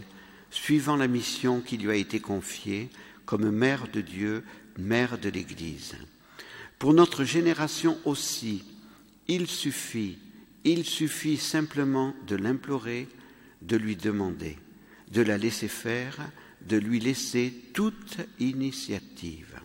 suivant 0.51 0.97
la 0.97 1.09
mission 1.09 1.63
qui 1.63 1.79
lui 1.79 1.91
a 1.91 1.95
été 1.95 2.21
confiée 2.21 2.91
comme 3.25 3.51
mère 3.51 3.89
de 3.91 4.03
Dieu, 4.03 4.45
mère 4.77 5.17
de 5.17 5.31
l'Église. 5.31 5.95
Pour 6.79 6.93
notre 6.93 7.25
génération 7.25 7.97
aussi, 8.05 8.63
il 9.29 9.47
suffit, 9.47 10.19
il 10.65 10.85
suffit 10.85 11.39
simplement 11.39 12.15
de 12.27 12.37
l'implorer, 12.37 13.09
de 13.63 13.77
lui 13.79 13.97
demander, 13.97 14.59
de 15.11 15.23
la 15.23 15.39
laisser 15.39 15.69
faire, 15.69 16.19
de 16.69 16.77
lui 16.77 17.01
laisser 17.01 17.51
toute 17.73 18.19
initiative. 18.41 19.59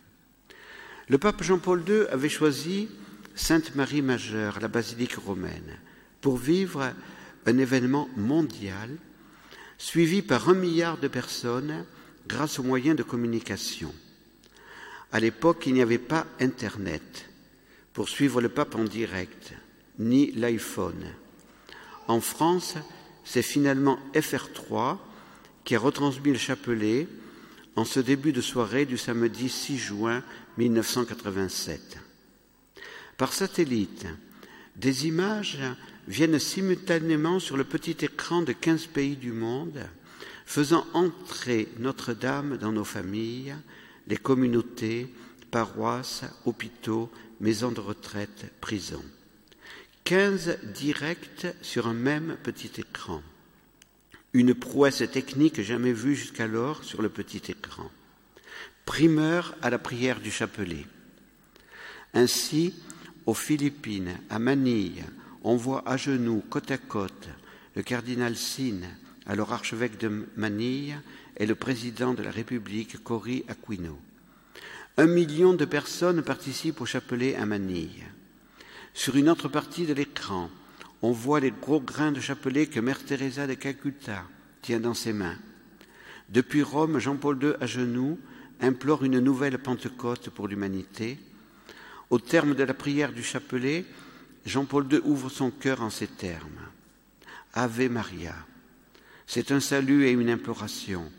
Le 1.08 1.16
pape 1.16 1.42
Jean-Paul 1.42 1.84
II 1.88 2.06
avait 2.10 2.28
choisi 2.28 2.88
Sainte 3.34 3.74
Marie 3.74 4.02
Majeure, 4.02 4.58
la 4.60 4.68
basilique 4.68 5.14
romaine, 5.14 5.78
pour 6.20 6.36
vivre 6.36 6.92
un 7.46 7.58
événement 7.58 8.10
mondial 8.16 8.90
suivi 9.78 10.20
par 10.20 10.50
un 10.50 10.54
milliard 10.54 10.98
de 10.98 11.08
personnes 11.08 11.86
grâce 12.26 12.58
aux 12.58 12.62
moyens 12.62 12.94
de 12.94 13.02
communication. 13.02 13.94
À 15.10 15.18
l'époque, 15.18 15.64
il 15.66 15.72
n'y 15.72 15.80
avait 15.80 15.96
pas 15.96 16.26
Internet 16.40 17.30
pour 17.94 18.10
suivre 18.10 18.42
le 18.42 18.50
pape 18.50 18.74
en 18.74 18.84
direct, 18.84 19.54
ni 19.98 20.30
l'iPhone. 20.32 21.06
En 22.06 22.20
France, 22.20 22.74
c'est 23.24 23.40
finalement 23.40 23.98
FR3 24.12 24.98
qui 25.64 25.74
a 25.74 25.78
retransmis 25.78 26.32
le 26.32 26.38
chapelet 26.38 27.08
en 27.76 27.86
ce 27.86 28.00
début 28.00 28.32
de 28.32 28.42
soirée 28.42 28.84
du 28.84 28.98
samedi 28.98 29.48
6 29.48 29.78
juin 29.78 30.22
1987. 30.58 31.98
Par 33.16 33.32
satellite, 33.32 34.06
des 34.76 35.06
images 35.06 35.58
viennent 36.06 36.38
simultanément 36.38 37.38
sur 37.38 37.56
le 37.56 37.64
petit 37.64 37.96
écran 38.04 38.42
de 38.42 38.52
15 38.52 38.88
pays 38.88 39.16
du 39.16 39.32
monde, 39.32 39.80
faisant 40.44 40.86
entrer 40.92 41.68
Notre-Dame 41.78 42.58
dans 42.58 42.72
nos 42.72 42.84
familles, 42.84 43.56
les 44.06 44.18
communautés, 44.18 45.08
paroisses, 45.50 46.24
hôpitaux, 46.44 47.10
maisons 47.40 47.72
de 47.72 47.80
retraite, 47.80 48.52
prisons. 48.60 49.04
15 50.04 50.58
directs 50.74 51.46
sur 51.62 51.86
un 51.86 51.94
même 51.94 52.36
petit 52.42 52.72
écran 52.78 53.22
une 54.32 54.54
prouesse 54.54 55.02
technique 55.10 55.60
jamais 55.62 55.92
vue 55.92 56.14
jusqu'alors 56.14 56.84
sur 56.84 57.02
le 57.02 57.08
petit 57.08 57.42
écran. 57.50 57.90
Primeur 58.84 59.54
à 59.62 59.70
la 59.70 59.78
prière 59.78 60.20
du 60.20 60.30
chapelet. 60.30 60.86
Ainsi, 62.14 62.74
aux 63.26 63.34
Philippines, 63.34 64.18
à 64.30 64.38
Manille, 64.38 65.04
on 65.42 65.56
voit 65.56 65.82
à 65.86 65.96
genoux, 65.96 66.42
côte 66.48 66.70
à 66.70 66.78
côte, 66.78 67.28
le 67.76 67.82
cardinal 67.82 68.36
Sine, 68.36 68.88
alors 69.26 69.52
archevêque 69.52 69.98
de 69.98 70.26
Manille, 70.36 70.98
et 71.36 71.46
le 71.46 71.54
président 71.54 72.14
de 72.14 72.22
la 72.22 72.30
République, 72.30 73.02
Cory 73.04 73.44
Aquino. 73.48 73.98
Un 74.96 75.06
million 75.06 75.54
de 75.54 75.64
personnes 75.64 76.22
participent 76.22 76.80
au 76.80 76.86
chapelet 76.86 77.36
à 77.36 77.46
Manille. 77.46 78.04
Sur 78.94 79.16
une 79.16 79.28
autre 79.28 79.48
partie 79.48 79.86
de 79.86 79.92
l'écran, 79.92 80.50
on 81.02 81.12
voit 81.12 81.38
les 81.38 81.52
gros 81.52 81.80
grains 81.80 82.10
de 82.10 82.20
chapelet 82.20 82.66
que 82.66 82.80
Mère 82.80 83.04
Teresa 83.04 83.46
de 83.46 83.54
Calcutta 83.54 84.24
tient 84.62 84.80
dans 84.80 84.94
ses 84.94 85.12
mains. 85.12 85.36
Depuis 86.30 86.62
Rome, 86.62 86.98
Jean-Paul 86.98 87.38
II, 87.40 87.52
à 87.60 87.66
genoux, 87.66 88.18
implore 88.60 89.04
une 89.04 89.20
nouvelle 89.20 89.58
Pentecôte 89.58 90.30
pour 90.30 90.48
l'humanité. 90.48 91.18
Au 92.10 92.18
terme 92.18 92.54
de 92.54 92.64
la 92.64 92.74
prière 92.74 93.12
du 93.12 93.22
chapelet, 93.22 93.84
Jean-Paul 94.46 94.86
II 94.90 95.00
ouvre 95.04 95.28
son 95.28 95.50
cœur 95.50 95.82
en 95.82 95.90
ces 95.90 96.06
termes. 96.06 96.60
Ave 97.54 97.88
Maria. 97.88 98.34
C'est 99.26 99.52
un 99.52 99.60
salut 99.60 100.06
et 100.06 100.12
une 100.12 100.30
imploration. 100.30 101.10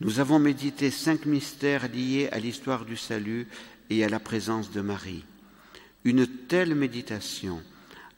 Nous 0.00 0.20
avons 0.20 0.38
médité 0.38 0.90
cinq 0.90 1.26
mystères 1.26 1.88
liés 1.88 2.28
à 2.32 2.38
l'histoire 2.38 2.84
du 2.84 2.96
salut 2.96 3.46
et 3.90 4.04
à 4.04 4.08
la 4.08 4.20
présence 4.20 4.70
de 4.70 4.80
Marie. 4.80 5.24
Une 6.04 6.26
telle 6.26 6.74
méditation 6.74 7.62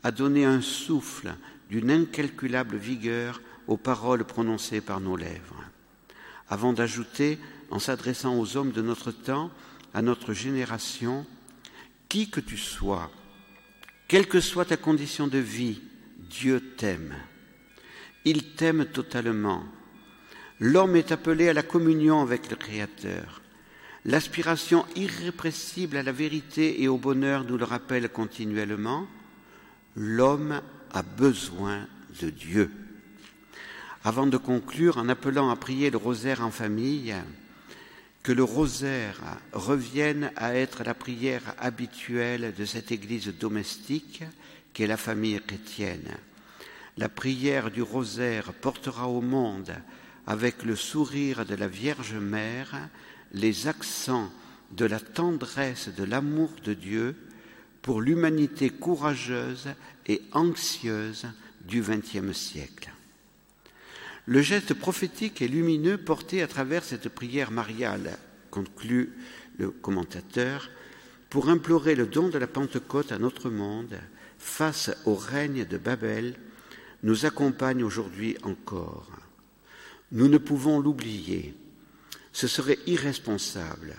a 0.02 0.11
donné 0.11 0.44
un 0.44 0.61
souffle 0.61 1.34
d'une 1.70 1.90
incalculable 1.90 2.76
vigueur 2.76 3.40
aux 3.66 3.76
paroles 3.76 4.24
prononcées 4.24 4.80
par 4.80 5.00
nos 5.00 5.16
lèvres. 5.16 5.64
Avant 6.48 6.72
d'ajouter, 6.72 7.38
en 7.70 7.78
s'adressant 7.78 8.38
aux 8.38 8.57
hommes 8.57 8.72
de 8.72 8.83
notre 8.83 9.11
temps, 9.11 9.50
à 9.94 10.02
notre 10.02 10.33
génération, 10.33 11.26
qui 12.09 12.31
que 12.31 12.40
tu 12.40 12.57
sois, 12.57 13.11
quelle 14.09 14.26
que 14.26 14.40
soit 14.40 14.66
ta 14.66 14.76
condition 14.76 15.26
de 15.26 15.38
vie, 15.38 15.81
Dieu 16.31 16.61
t'aime. 16.76 17.14
Il 18.24 18.54
t'aime 18.54 18.87
totalement. 18.87 19.64
L'homme 20.61 20.96
est 20.96 21.12
appelé 21.12 21.48
à 21.48 21.52
la 21.52 21.62
communion 21.62 22.20
avec 22.20 22.50
le 22.50 22.57
Créateur. 22.57 23.42
L'aspiration 24.04 24.87
irrépressible 24.96 25.96
à 25.96 26.02
la 26.02 26.12
vérité 26.12 26.83
et 26.83 26.88
au 26.88 26.96
bonheur 26.96 27.44
nous 27.44 27.59
le 27.59 27.64
rappelle 27.64 28.09
continuellement. 28.09 29.07
L'homme 29.94 30.61
a 30.92 31.02
besoin 31.02 31.87
de 32.20 32.31
Dieu. 32.31 32.70
Avant 34.04 34.26
de 34.26 34.37
conclure 34.37 34.96
en 34.96 35.09
appelant 35.09 35.50
à 35.50 35.57
prier 35.57 35.90
le 35.90 35.98
rosaire 35.98 36.40
en 36.40 36.50
famille, 36.50 37.14
que 38.22 38.33
le 38.33 38.44
rosaire 38.44 39.20
revienne 39.52 40.31
à 40.37 40.54
être 40.54 40.83
la 40.85 40.94
prière 40.94 41.54
habituelle 41.59 42.52
de 42.57 42.64
cette 42.64 42.92
Église 42.92 43.33
domestique 43.38 44.22
qu'est 44.72 44.87
la 44.87 44.96
famille 44.96 45.40
chrétienne. 45.40 46.16
La 46.96 47.09
prière 47.09 47.70
du 47.70 47.83
rosaire 47.83 48.52
portera 48.52 49.09
au 49.09 49.20
monde, 49.20 49.72
avec 50.26 50.64
le 50.64 50.76
sourire 50.76 51.46
de 51.46 51.54
la 51.54 51.68
Vierge 51.68 52.14
Mère, 52.14 52.88
les 53.33 53.66
accents 53.66 54.31
de 54.72 54.85
la 54.85 55.00
tendresse 55.00 55.88
de 55.88 56.04
l'amour 56.04 56.50
de 56.64 56.74
Dieu 56.74 57.16
pour 57.83 58.00
l'humanité 58.00 58.68
courageuse 58.70 59.68
et 60.07 60.20
anxieuse 60.33 61.26
du 61.66 61.83
XXe 61.83 62.37
siècle. 62.37 62.90
Le 64.28 64.42
geste 64.42 64.74
prophétique 64.74 65.40
et 65.40 65.48
lumineux 65.48 65.96
porté 65.96 66.42
à 66.42 66.46
travers 66.46 66.84
cette 66.84 67.08
prière 67.08 67.50
mariale, 67.50 68.18
conclut 68.50 69.14
le 69.56 69.70
commentateur, 69.70 70.68
pour 71.30 71.48
implorer 71.48 71.94
le 71.94 72.04
don 72.04 72.28
de 72.28 72.36
la 72.36 72.46
Pentecôte 72.46 73.10
à 73.10 73.18
notre 73.18 73.48
monde 73.48 73.98
face 74.38 74.90
au 75.06 75.14
règne 75.14 75.64
de 75.64 75.78
Babel, 75.78 76.34
nous 77.02 77.24
accompagne 77.24 77.82
aujourd'hui 77.82 78.36
encore. 78.42 79.08
Nous 80.12 80.28
ne 80.28 80.36
pouvons 80.36 80.78
l'oublier. 80.78 81.54
Ce 82.34 82.48
serait 82.48 82.78
irresponsable. 82.86 83.96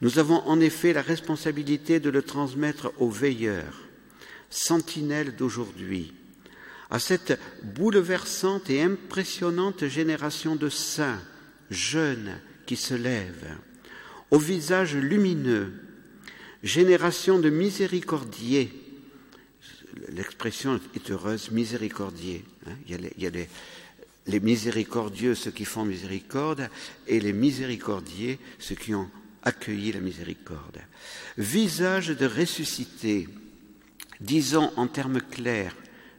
Nous 0.00 0.18
avons 0.18 0.40
en 0.48 0.58
effet 0.58 0.92
la 0.92 1.02
responsabilité 1.02 2.00
de 2.00 2.10
le 2.10 2.22
transmettre 2.22 2.92
aux 2.98 3.10
veilleurs, 3.10 3.84
sentinelles 4.50 5.36
d'aujourd'hui, 5.36 6.12
à 6.90 6.98
cette 6.98 7.38
bouleversante 7.62 8.70
et 8.70 8.82
impressionnante 8.82 9.86
génération 9.86 10.56
de 10.56 10.68
saints, 10.68 11.20
jeunes, 11.70 12.40
qui 12.66 12.76
se 12.76 12.94
lèvent, 12.94 13.56
au 14.30 14.38
visage 14.38 14.94
lumineux, 14.94 15.72
génération 16.62 17.38
de 17.38 17.48
miséricordiers. 17.48 18.70
L'expression 20.10 20.78
est 20.94 21.10
heureuse, 21.10 21.50
miséricordier. 21.50 22.44
Hein. 22.66 22.74
il 22.86 23.10
y 23.16 23.26
a, 23.26 23.30
les, 23.30 24.40
miséricordieux, 24.40 25.34
ceux 25.34 25.50
qui 25.50 25.64
font 25.64 25.86
miséricorde, 25.86 26.68
et 27.06 27.20
les 27.20 27.32
miséricordiers, 27.32 28.38
ceux 28.58 28.74
qui 28.74 28.94
ont 28.94 29.08
accueilli 29.42 29.92
la 29.92 30.00
miséricorde. 30.00 30.80
Visage 31.38 32.08
de 32.08 32.26
ressuscité, 32.26 33.28
disons 34.20 34.70
en 34.76 34.88
termes 34.88 35.22
clairs, 35.22 35.74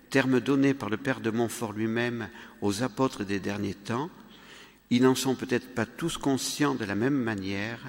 terme 0.09 0.39
donné 0.39 0.73
par 0.73 0.89
le 0.89 0.97
Père 0.97 1.21
de 1.21 1.29
Montfort 1.29 1.73
lui-même 1.73 2.29
aux 2.61 2.83
apôtres 2.83 3.23
des 3.23 3.39
derniers 3.39 3.75
temps. 3.75 4.09
Ils 4.89 5.03
n'en 5.03 5.15
sont 5.15 5.35
peut-être 5.35 5.75
pas 5.75 5.85
tous 5.85 6.17
conscients 6.17 6.75
de 6.75 6.85
la 6.85 6.95
même 6.95 7.17
manière, 7.17 7.79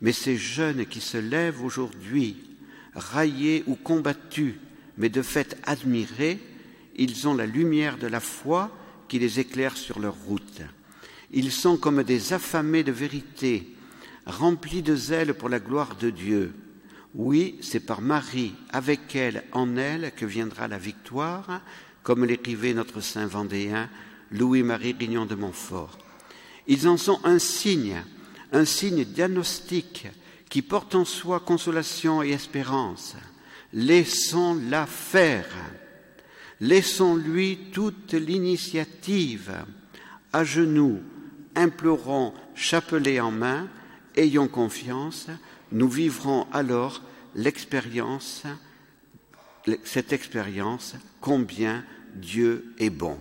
mais 0.00 0.12
ces 0.12 0.36
jeunes 0.36 0.86
qui 0.86 1.00
se 1.00 1.18
lèvent 1.18 1.64
aujourd'hui, 1.64 2.36
raillés 2.94 3.64
ou 3.66 3.74
combattus, 3.74 4.54
mais 4.96 5.08
de 5.08 5.22
fait 5.22 5.58
admirés, 5.64 6.38
ils 6.96 7.26
ont 7.28 7.34
la 7.34 7.46
lumière 7.46 7.98
de 7.98 8.06
la 8.06 8.20
foi 8.20 8.70
qui 9.08 9.18
les 9.18 9.40
éclaire 9.40 9.76
sur 9.76 9.98
leur 9.98 10.14
route. 10.14 10.62
Ils 11.32 11.52
sont 11.52 11.76
comme 11.76 12.02
des 12.02 12.32
affamés 12.32 12.84
de 12.84 12.92
vérité, 12.92 13.74
remplis 14.26 14.82
de 14.82 14.96
zèle 14.96 15.34
pour 15.34 15.48
la 15.48 15.60
gloire 15.60 15.96
de 15.96 16.10
Dieu. 16.10 16.52
Oui, 17.18 17.58
c'est 17.62 17.80
par 17.80 18.00
Marie, 18.00 18.54
avec 18.70 19.16
elle, 19.16 19.42
en 19.50 19.76
elle, 19.76 20.12
que 20.14 20.24
viendra 20.24 20.68
la 20.68 20.78
victoire, 20.78 21.62
comme 22.04 22.24
l'écrivait 22.24 22.74
notre 22.74 23.00
saint 23.00 23.26
vendéen 23.26 23.90
Louis-Marie 24.30 24.94
Rignon 24.96 25.26
de 25.26 25.34
Montfort. 25.34 25.98
Ils 26.68 26.86
en 26.86 26.96
sont 26.96 27.18
un 27.24 27.40
signe, 27.40 28.00
un 28.52 28.64
signe 28.64 29.04
diagnostique 29.04 30.06
qui 30.48 30.62
porte 30.62 30.94
en 30.94 31.04
soi 31.04 31.40
consolation 31.40 32.22
et 32.22 32.30
espérance. 32.30 33.16
Laissons-la 33.72 34.86
faire. 34.86 35.48
Laissons-lui 36.60 37.58
toute 37.72 38.12
l'initiative. 38.12 39.52
À 40.32 40.44
genoux, 40.44 41.00
implorons, 41.56 42.32
chapelet 42.54 43.18
en 43.18 43.32
main, 43.32 43.68
ayons 44.14 44.46
confiance, 44.46 45.26
nous 45.72 45.88
vivrons 45.88 46.46
alors 46.52 47.02
l'expérience, 47.34 48.44
cette 49.84 50.12
expérience, 50.12 50.94
combien 51.20 51.84
Dieu 52.14 52.74
est 52.78 52.90
bon. 52.90 53.18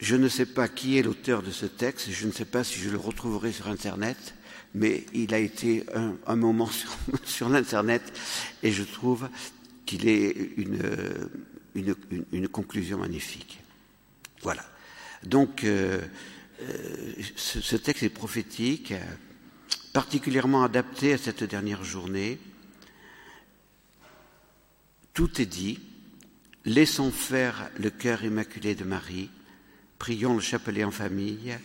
Je 0.00 0.16
ne 0.16 0.28
sais 0.28 0.46
pas 0.46 0.68
qui 0.68 0.96
est 0.96 1.02
l'auteur 1.02 1.42
de 1.42 1.50
ce 1.50 1.66
texte, 1.66 2.10
je 2.10 2.26
ne 2.26 2.32
sais 2.32 2.44
pas 2.44 2.64
si 2.64 2.78
je 2.78 2.88
le 2.88 2.98
retrouverai 2.98 3.52
sur 3.52 3.68
Internet, 3.68 4.34
mais 4.74 5.04
il 5.12 5.34
a 5.34 5.38
été 5.38 5.84
un, 6.26 6.36
moment 6.36 6.68
sur, 7.24 7.48
l'Internet 7.48 8.02
et 8.62 8.70
je 8.70 8.84
trouve 8.84 9.28
qu'il 9.86 10.08
est 10.08 10.36
une, 10.56 10.80
une, 12.32 12.48
conclusion 12.48 12.98
magnifique. 12.98 13.60
Voilà. 14.42 14.64
Donc, 15.24 15.64
euh, 15.64 16.00
euh, 16.60 17.12
ce, 17.36 17.76
texte 17.76 18.02
est 18.02 18.08
prophétique 18.08 18.92
particulièrement 19.98 20.62
adapté 20.62 21.12
à 21.12 21.18
cette 21.18 21.42
dernière 21.42 21.82
journée. 21.82 22.38
Tout 25.12 25.42
est 25.42 25.46
dit. 25.46 25.80
Laissons 26.64 27.10
faire 27.10 27.68
le 27.80 27.90
cœur 27.90 28.22
immaculé 28.22 28.76
de 28.76 28.84
Marie. 28.84 29.28
Prions 29.98 30.34
le 30.34 30.40
chapelet 30.40 30.84
en 30.84 30.92
famille. 30.92 31.58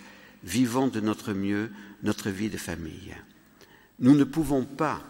Vivons 0.44 0.88
de 0.88 1.00
notre 1.00 1.34
mieux 1.34 1.70
notre 2.02 2.32
vie 2.32 2.50
de 2.50 2.58
famille. 2.58 3.16
Nous 4.00 4.16
ne 4.16 4.24
pouvons 4.24 4.66
pas, 4.66 5.04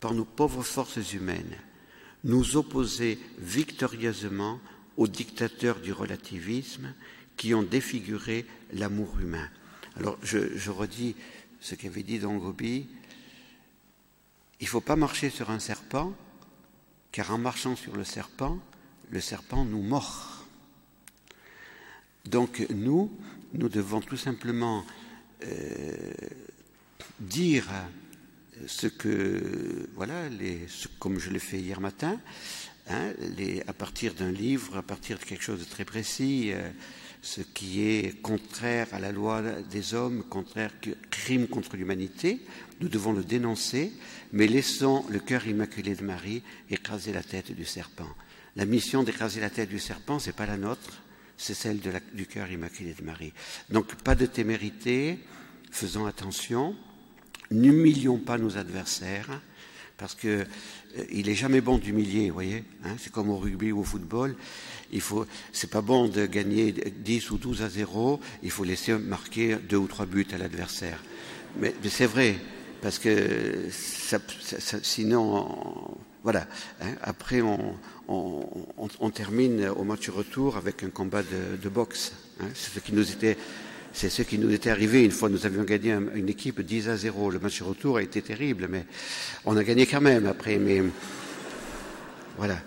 par 0.00 0.12
nos 0.12 0.24
pauvres 0.24 0.64
forces 0.64 1.12
humaines, 1.12 1.56
nous 2.24 2.56
opposer 2.56 3.20
victorieusement 3.38 4.58
aux 4.96 5.06
dictateurs 5.06 5.78
du 5.78 5.92
relativisme 5.92 6.94
qui 7.36 7.54
ont 7.54 7.62
défiguré 7.62 8.44
l'amour 8.72 9.20
humain. 9.20 9.48
Alors 9.96 10.18
je, 10.22 10.70
redis 10.70 11.14
ce 11.60 11.74
qu'avait 11.74 12.02
dit 12.02 12.18
Don 12.18 12.36
Gobi, 12.38 12.86
il 14.60 14.64
ne 14.64 14.68
faut 14.68 14.80
pas 14.80 14.96
marcher 14.96 15.30
sur 15.30 15.50
un 15.50 15.58
serpent, 15.58 16.12
car 17.12 17.30
en 17.32 17.38
marchant 17.38 17.76
sur 17.76 17.96
le 17.96 18.04
serpent, 18.04 18.58
le 19.10 19.20
serpent 19.20 19.64
nous 19.64 19.82
mord. 19.82 20.46
Donc 22.26 22.66
nous, 22.70 23.10
nous 23.54 23.68
devons 23.68 24.00
tout 24.00 24.16
simplement 24.16 24.84
euh, 25.44 26.12
dire 27.18 27.66
ce 28.66 28.86
que, 28.86 29.88
voilà, 29.94 30.28
comme 30.98 31.18
je 31.18 31.30
l'ai 31.30 31.38
fait 31.38 31.58
hier 31.58 31.80
matin, 31.80 32.20
hein, 32.88 33.12
à 33.66 33.72
partir 33.72 34.14
d'un 34.14 34.30
livre, 34.30 34.76
à 34.76 34.82
partir 34.82 35.18
de 35.18 35.24
quelque 35.24 35.42
chose 35.42 35.60
de 35.60 35.64
très 35.64 35.84
précis, 35.84 36.52
euh, 36.52 36.70
ce 37.22 37.42
qui 37.42 37.82
est 37.82 38.20
contraire 38.22 38.88
à 38.92 38.98
la 38.98 39.12
loi 39.12 39.42
des 39.70 39.94
hommes, 39.94 40.24
contraire 40.24 40.72
crime 41.10 41.48
contre 41.48 41.76
l'humanité, 41.76 42.40
nous 42.80 42.88
devons 42.88 43.12
le 43.12 43.24
dénoncer, 43.24 43.92
mais 44.32 44.46
laissons 44.46 45.04
le 45.10 45.18
cœur 45.18 45.46
immaculé 45.46 45.94
de 45.94 46.04
Marie 46.04 46.42
écraser 46.70 47.12
la 47.12 47.22
tête 47.22 47.52
du 47.52 47.64
serpent. 47.64 48.08
La 48.56 48.64
mission 48.64 49.02
d'écraser 49.02 49.40
la 49.40 49.50
tête 49.50 49.68
du 49.68 49.78
serpent, 49.78 50.18
c'est 50.18 50.34
pas 50.34 50.46
la 50.46 50.56
nôtre, 50.56 51.02
c'est 51.36 51.54
celle 51.54 51.78
du 52.14 52.26
cœur 52.26 52.50
immaculé 52.50 52.94
de 52.94 53.04
Marie. 53.04 53.32
Donc 53.70 53.94
pas 53.96 54.14
de 54.14 54.26
témérité, 54.26 55.18
faisons 55.70 56.06
attention, 56.06 56.74
n'humilions 57.50 58.18
pas 58.18 58.38
nos 58.38 58.56
adversaires, 58.56 59.40
parce 60.00 60.14
que 60.14 60.28
euh, 60.28 61.04
il 61.12 61.28
est 61.28 61.34
jamais 61.34 61.60
bon 61.60 61.76
d'humilier, 61.76 62.28
vous 62.28 62.34
voyez. 62.34 62.64
Hein, 62.84 62.96
c'est 62.98 63.12
comme 63.12 63.28
au 63.28 63.36
rugby 63.36 63.70
ou 63.70 63.80
au 63.80 63.84
football. 63.84 64.34
Il 64.92 65.02
faut, 65.02 65.26
c'est 65.52 65.70
pas 65.70 65.82
bon 65.82 66.08
de 66.08 66.24
gagner 66.26 66.72
10 66.72 67.30
ou 67.30 67.38
12 67.38 67.62
à 67.62 67.68
0. 67.68 68.18
Il 68.42 68.50
faut 68.50 68.64
laisser 68.64 68.94
marquer 68.94 69.56
deux 69.56 69.76
ou 69.76 69.86
trois 69.86 70.06
buts 70.06 70.26
à 70.32 70.38
l'adversaire. 70.38 71.04
Mais, 71.60 71.74
c'est 71.88 72.06
vrai, 72.06 72.36
parce 72.80 72.98
que 72.98 73.68
sinon, 74.82 75.96
voilà. 76.24 76.46
Hein, 76.80 76.94
après, 77.02 77.42
on, 77.42 79.10
termine 79.10 79.68
au 79.68 79.84
match 79.84 80.08
retour 80.08 80.56
avec 80.56 80.82
un 80.82 80.90
combat 80.90 81.22
de, 81.22 81.68
boxe. 81.68 82.12
Hein, 82.40 82.46
c'est 82.54 82.72
ce 82.72 82.80
qui 82.80 82.94
nous 82.94 83.12
était 83.12 83.36
c'est 83.92 84.10
ce 84.10 84.22
qui 84.22 84.38
nous 84.38 84.52
était 84.52 84.70
arrivé 84.70 85.04
une 85.04 85.10
fois. 85.10 85.28
Nous 85.28 85.46
avions 85.46 85.64
gagné 85.64 85.96
une 86.14 86.28
équipe 86.28 86.60
10 86.60 86.88
à 86.88 86.96
0. 86.96 87.30
Le 87.30 87.38
match 87.38 87.60
retour 87.62 87.96
a 87.96 88.02
été 88.02 88.22
terrible, 88.22 88.68
mais 88.70 88.84
on 89.44 89.56
a 89.56 89.64
gagné 89.64 89.86
quand 89.86 90.00
même 90.00 90.26
après. 90.26 90.58
Mais 90.58 90.82
voilà. 92.36 92.58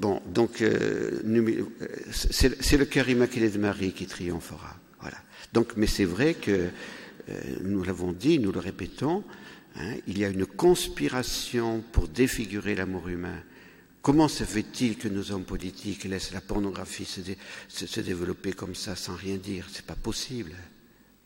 Bon, 0.00 0.20
donc 0.26 0.62
euh, 0.62 1.20
c'est 2.10 2.76
le 2.76 2.84
cœur 2.84 3.08
immaculé 3.08 3.50
de 3.50 3.58
Marie 3.58 3.92
qui 3.92 4.06
triomphera. 4.06 4.76
Voilà. 5.00 5.18
Donc, 5.52 5.76
mais 5.76 5.86
c'est 5.86 6.04
vrai 6.04 6.34
que 6.34 6.50
euh, 6.50 7.40
nous 7.62 7.84
l'avons 7.84 8.12
dit, 8.12 8.38
nous 8.38 8.52
le 8.52 8.60
répétons, 8.60 9.22
hein, 9.76 9.94
il 10.06 10.18
y 10.18 10.24
a 10.24 10.28
une 10.28 10.46
conspiration 10.46 11.82
pour 11.92 12.08
défigurer 12.08 12.74
l'amour 12.74 13.08
humain 13.08 13.38
Comment 14.02 14.26
se 14.26 14.42
fait-il 14.42 14.98
que 14.98 15.06
nos 15.06 15.30
hommes 15.30 15.44
politiques 15.44 16.02
laissent 16.04 16.32
la 16.32 16.40
pornographie 16.40 17.04
se, 17.04 18.00
développer 18.00 18.52
comme 18.52 18.74
ça 18.74 18.96
sans 18.96 19.14
rien 19.14 19.36
dire? 19.36 19.68
C'est 19.72 19.86
pas 19.86 19.94
possible. 19.94 20.54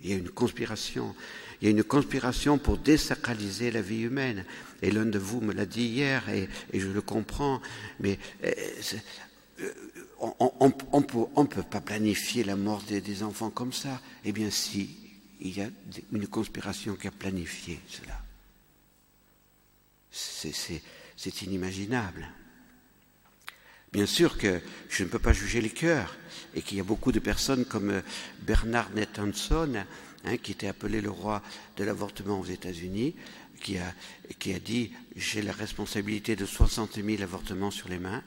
Il 0.02 0.10
y 0.10 0.12
a 0.12 0.16
une 0.16 0.28
conspiration. 0.28 1.14
Il 1.60 1.64
y 1.64 1.68
a 1.68 1.70
une 1.70 1.82
conspiration 1.82 2.58
pour 2.58 2.76
désacraliser 2.76 3.70
la 3.70 3.80
vie 3.80 4.02
humaine. 4.02 4.44
Et 4.82 4.90
l'un 4.90 5.06
de 5.06 5.18
vous 5.18 5.40
me 5.40 5.54
l'a 5.54 5.64
dit 5.64 5.86
hier, 5.86 6.28
et, 6.28 6.50
je 6.74 6.88
le 6.88 7.00
comprends. 7.00 7.62
Mais 7.98 8.18
euh, 8.44 8.52
euh, 9.60 9.72
on 10.20 10.68
ne 10.68 11.46
peut, 11.46 11.62
pas 11.62 11.80
planifier 11.80 12.44
la 12.44 12.56
mort 12.56 12.82
des, 12.82 13.22
enfants 13.22 13.48
comme 13.48 13.72
ça. 13.72 14.02
Eh 14.26 14.32
bien, 14.32 14.50
si, 14.50 14.90
il 15.40 15.56
y 15.56 15.62
a 15.62 15.70
une 16.12 16.26
conspiration 16.26 16.94
qui 16.94 17.08
a 17.08 17.10
planifié 17.10 17.80
cela. 17.88 18.22
C'est 20.10 21.40
inimaginable. 21.40 22.28
Bien 23.92 24.06
sûr 24.06 24.36
que 24.36 24.60
je 24.88 25.04
ne 25.04 25.08
peux 25.08 25.18
pas 25.18 25.32
juger 25.32 25.60
les 25.60 25.70
cœurs 25.70 26.16
et 26.54 26.62
qu'il 26.62 26.76
y 26.76 26.80
a 26.80 26.84
beaucoup 26.84 27.12
de 27.12 27.20
personnes 27.20 27.64
comme 27.64 27.90
euh, 27.90 28.02
Bernard 28.42 28.90
Nathanson, 28.90 29.84
hein, 30.24 30.36
qui 30.38 30.52
était 30.52 30.66
appelé 30.66 31.00
le 31.00 31.10
roi 31.10 31.42
de 31.76 31.84
l'avortement 31.84 32.40
aux 32.40 32.44
États-Unis, 32.44 33.14
qui 33.60 33.78
a, 33.78 33.94
qui 34.38 34.52
a 34.52 34.58
dit 34.58 34.92
j'ai 35.14 35.42
la 35.42 35.52
responsabilité 35.52 36.36
de 36.36 36.46
60 36.46 36.96
000 37.02 37.22
avortements 37.22 37.70
sur 37.70 37.88
les 37.88 37.98
mains, 37.98 38.22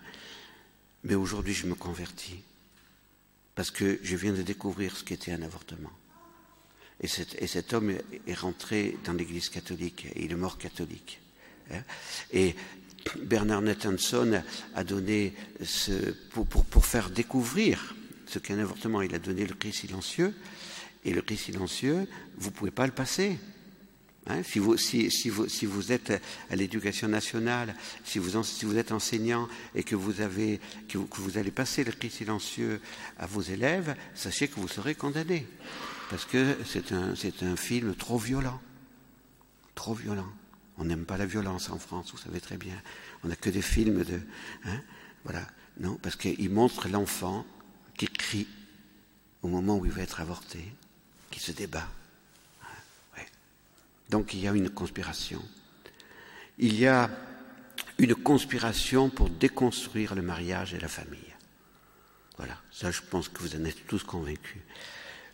mais 1.03 1.15
aujourd'hui 1.15 1.53
je 1.53 1.67
me 1.67 1.75
convertis 1.75 2.43
parce 3.55 3.71
que 3.71 3.99
je 4.03 4.15
viens 4.15 4.33
de 4.33 4.41
découvrir 4.41 4.95
ce 4.95 5.03
qu'était 5.03 5.33
un 5.33 5.41
avortement. 5.41 5.91
Et 7.01 7.07
cet, 7.07 7.41
et 7.41 7.47
cet, 7.47 7.73
homme 7.73 7.93
est 8.27 8.33
rentré 8.33 8.97
dans 9.05 9.13
l'Église 9.13 9.49
catholique 9.49 10.05
et 10.15 10.23
il 10.25 10.31
est 10.31 10.35
mort 10.35 10.57
catholique. 10.57 11.19
Hein. 11.71 11.81
Et 12.31 12.55
Bernard 13.23 13.61
Nathanson 13.61 14.43
a 14.75 14.83
donné 14.83 15.33
ce, 15.63 16.11
pour, 16.31 16.85
faire 16.85 17.09
découvrir 17.09 17.95
ce 18.25 18.39
qu'est 18.39 18.53
un 18.53 18.59
avortement. 18.59 19.01
Il 19.01 19.13
a 19.15 19.19
donné 19.19 19.45
le 19.45 19.55
cri 19.55 19.73
silencieux. 19.73 20.33
Et 21.05 21.13
le 21.13 21.21
cri 21.21 21.37
silencieux, 21.37 22.07
vous 22.37 22.49
ne 22.49 22.53
pouvez 22.53 22.71
pas 22.71 22.85
le 22.85 22.91
passer. 22.91 23.37
Hein, 24.27 24.41
si, 24.43 24.59
vous, 24.59 25.91
êtes 25.91 26.21
à 26.49 26.55
l'éducation 26.55 27.07
nationale, 27.07 27.73
si 28.03 28.19
vous, 28.19 28.35
êtes 28.77 28.91
enseignant 28.91 29.47
et 29.75 29.83
que 29.83 29.95
vous, 29.95 30.21
avez, 30.21 30.59
que 30.89 30.97
vous, 30.97 31.37
allez 31.37 31.51
passer 31.51 31.83
le 31.83 31.93
cri 31.93 32.09
silencieux 32.09 32.81
à 33.17 33.25
vos 33.25 33.41
élèves, 33.41 33.95
sachez 34.13 34.49
que 34.49 34.59
vous 34.59 34.67
serez 34.67 34.93
condamné. 34.93 35.47
Parce 36.09 36.25
que 36.25 36.57
c'est 36.65 36.91
un 36.91 37.55
film 37.55 37.95
trop 37.95 38.17
violent. 38.17 38.59
Trop 39.73 39.93
violent. 39.93 40.27
On 40.79 40.85
n'aime 40.85 41.05
pas 41.05 41.17
la 41.17 41.25
violence 41.25 41.69
en 41.69 41.77
France, 41.77 42.11
vous 42.11 42.17
savez 42.17 42.39
très 42.39 42.57
bien. 42.57 42.81
On 43.23 43.27
n'a 43.27 43.35
que 43.35 43.49
des 43.49 43.61
films 43.61 44.03
de. 44.03 44.19
Hein, 44.65 44.81
voilà. 45.23 45.45
Non, 45.79 45.95
parce 46.01 46.15
qu'il 46.15 46.49
montre 46.49 46.87
l'enfant 46.89 47.45
qui 47.97 48.07
crie 48.07 48.47
au 49.41 49.47
moment 49.47 49.77
où 49.77 49.85
il 49.85 49.91
va 49.91 50.01
être 50.01 50.19
avorté, 50.19 50.59
qui 51.31 51.39
se 51.39 51.51
débat. 51.51 51.87
Donc 54.09 54.33
il 54.33 54.39
y 54.39 54.47
a 54.47 54.51
une 54.51 54.69
conspiration. 54.69 55.41
Il 56.57 56.77
y 56.77 56.87
a 56.87 57.09
une 57.97 58.15
conspiration 58.15 59.09
pour 59.09 59.29
déconstruire 59.29 60.15
le 60.15 60.21
mariage 60.21 60.73
et 60.73 60.79
la 60.79 60.87
famille. 60.87 61.19
Voilà, 62.37 62.57
ça 62.71 62.91
je 62.91 63.01
pense 63.01 63.29
que 63.29 63.39
vous 63.41 63.55
en 63.55 63.65
êtes 63.65 63.85
tous 63.87 64.03
convaincus. 64.03 64.61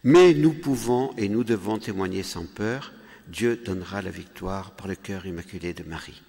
Mais 0.04 0.34
nous 0.34 0.54
pouvons 0.54 1.16
et 1.18 1.30
nous 1.30 1.44
devons 1.44 1.80
témoigner 1.80 2.22
sans 2.22 2.46
peur 2.46 2.94
Dieu 3.28 3.58
donnera 3.58 4.02
la 4.02 4.12
victoire 4.12 4.72
par 4.72 4.88
le 4.88 4.96
cœur 4.96 5.26
immaculé 5.26 5.74
de 5.74 5.84
Marie. 5.84 6.22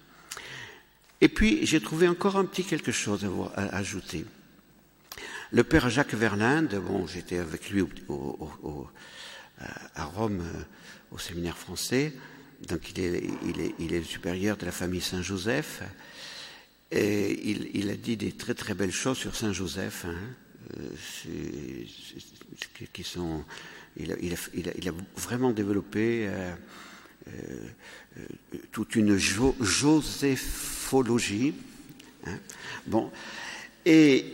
Et 1.21 1.29
puis, 1.29 1.65
j'ai 1.65 1.81
trouvé 1.81 2.07
encore 2.07 2.35
un 2.37 2.45
petit 2.45 2.63
quelque 2.63 2.91
chose 2.91 3.27
à, 3.55 3.75
ajouter. 3.75 4.25
Le 5.51 5.63
père 5.63 5.89
Jacques 5.89 6.13
Verlinde, 6.13 6.75
bon, 6.85 7.07
j'étais 7.07 7.37
avec 7.37 7.69
lui 7.69 7.83
à 9.95 10.05
Rome 10.05 10.41
euh, 10.41 10.63
au 11.11 11.17
séminaire 11.17 11.57
français, 11.57 12.13
donc 12.67 12.91
il 12.91 12.99
est, 12.99 13.23
il 13.79 13.93
est, 13.93 13.99
le 13.99 14.03
supérieur 14.03 14.57
de 14.57 14.65
la 14.65 14.71
famille 14.71 15.01
Saint-Joseph, 15.01 15.81
et 16.91 17.49
il, 17.73 17.89
a 17.89 17.95
dit 17.95 18.17
des 18.17 18.31
très 18.31 18.53
très 18.53 18.73
belles 18.73 18.91
choses 18.91 19.17
sur 19.17 19.35
Saint-Joseph, 19.35 20.05
hein, 20.05 20.15
euh, 20.77 21.83
qui 22.93 23.03
sont, 23.03 23.43
il 23.99 24.13
a, 24.13 24.17
vraiment 25.15 25.51
développé 25.51 26.27
euh, 26.27 26.53
euh, 27.27 27.31
toute 28.71 28.95
une 28.95 29.17
joséphologie. 29.17 31.53
Hein. 32.25 32.39
Bon, 32.85 33.11
et 33.85 34.25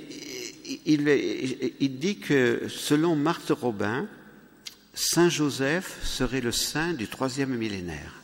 il, 0.86 1.98
dit 2.00 2.20
que 2.20 2.68
selon 2.68 3.16
Marthe 3.16 3.52
Robin, 3.52 4.08
Saint 4.94 5.30
Joseph 5.30 6.04
serait 6.04 6.42
le 6.42 6.52
saint 6.52 6.92
du 6.94 7.08
troisième 7.08 7.56
millénaire. 7.56 8.20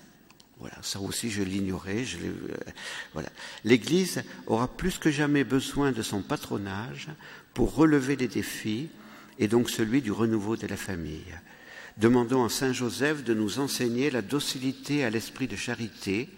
Voilà, 0.60 0.76
ça 0.82 1.00
aussi 1.00 1.32
je 1.32 1.42
l'ignorais. 1.42 2.04
Euh, 2.22 2.34
voilà. 3.14 3.30
L'Église 3.64 4.24
aura 4.46 4.68
plus 4.68 4.98
que 4.98 5.10
jamais 5.10 5.46
besoin 5.46 5.94
de 5.94 6.02
son 6.02 6.22
patronage 6.22 7.08
pour 7.54 7.76
relever 7.76 8.18
les 8.18 8.28
défis 8.28 8.90
et 9.40 9.48
donc 9.48 9.70
celui 9.70 10.02
du 10.02 10.12
renouveau 10.12 10.58
de 10.58 10.68
la 10.68 10.78
famille. 10.78 11.34
Demandons 11.98 12.46
à 12.46 12.50
Saint 12.50 12.74
Joseph 12.74 13.24
de 13.24 13.34
nous 13.34 13.60
enseigner 13.60 14.12
la 14.12 14.22
docilité 14.22 15.04
à 15.04 15.10
l'esprit 15.10 15.48
de 15.48 15.56
charité, 15.56 16.30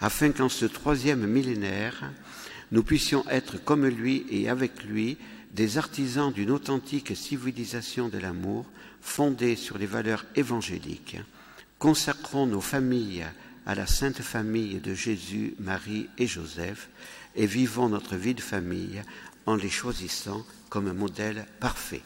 afin 0.00 0.32
qu'en 0.32 0.48
ce 0.48 0.66
troisième 0.66 1.26
millénaire, 1.26 2.12
nous 2.72 2.82
puissions 2.82 3.24
être 3.30 3.62
comme 3.62 3.86
lui 3.86 4.26
et 4.30 4.48
avec 4.48 4.82
lui 4.84 5.16
des 5.52 5.78
artisans 5.78 6.32
d'une 6.32 6.50
authentique 6.50 7.16
civilisation 7.16 8.08
de 8.08 8.18
l'amour 8.18 8.66
fondée 9.00 9.56
sur 9.56 9.78
les 9.78 9.86
valeurs 9.86 10.24
évangéliques. 10.34 11.18
Consacrons 11.78 12.46
nos 12.46 12.60
familles 12.60 13.26
à 13.66 13.74
la 13.74 13.86
sainte 13.86 14.22
famille 14.22 14.80
de 14.80 14.94
Jésus, 14.94 15.54
Marie 15.60 16.08
et 16.18 16.26
Joseph 16.26 16.88
et 17.36 17.46
vivons 17.46 17.88
notre 17.88 18.16
vie 18.16 18.34
de 18.34 18.40
famille 18.40 19.02
en 19.46 19.56
les 19.56 19.70
choisissant 19.70 20.44
comme 20.68 20.88
un 20.88 20.94
modèle 20.94 21.46
parfait. 21.60 22.02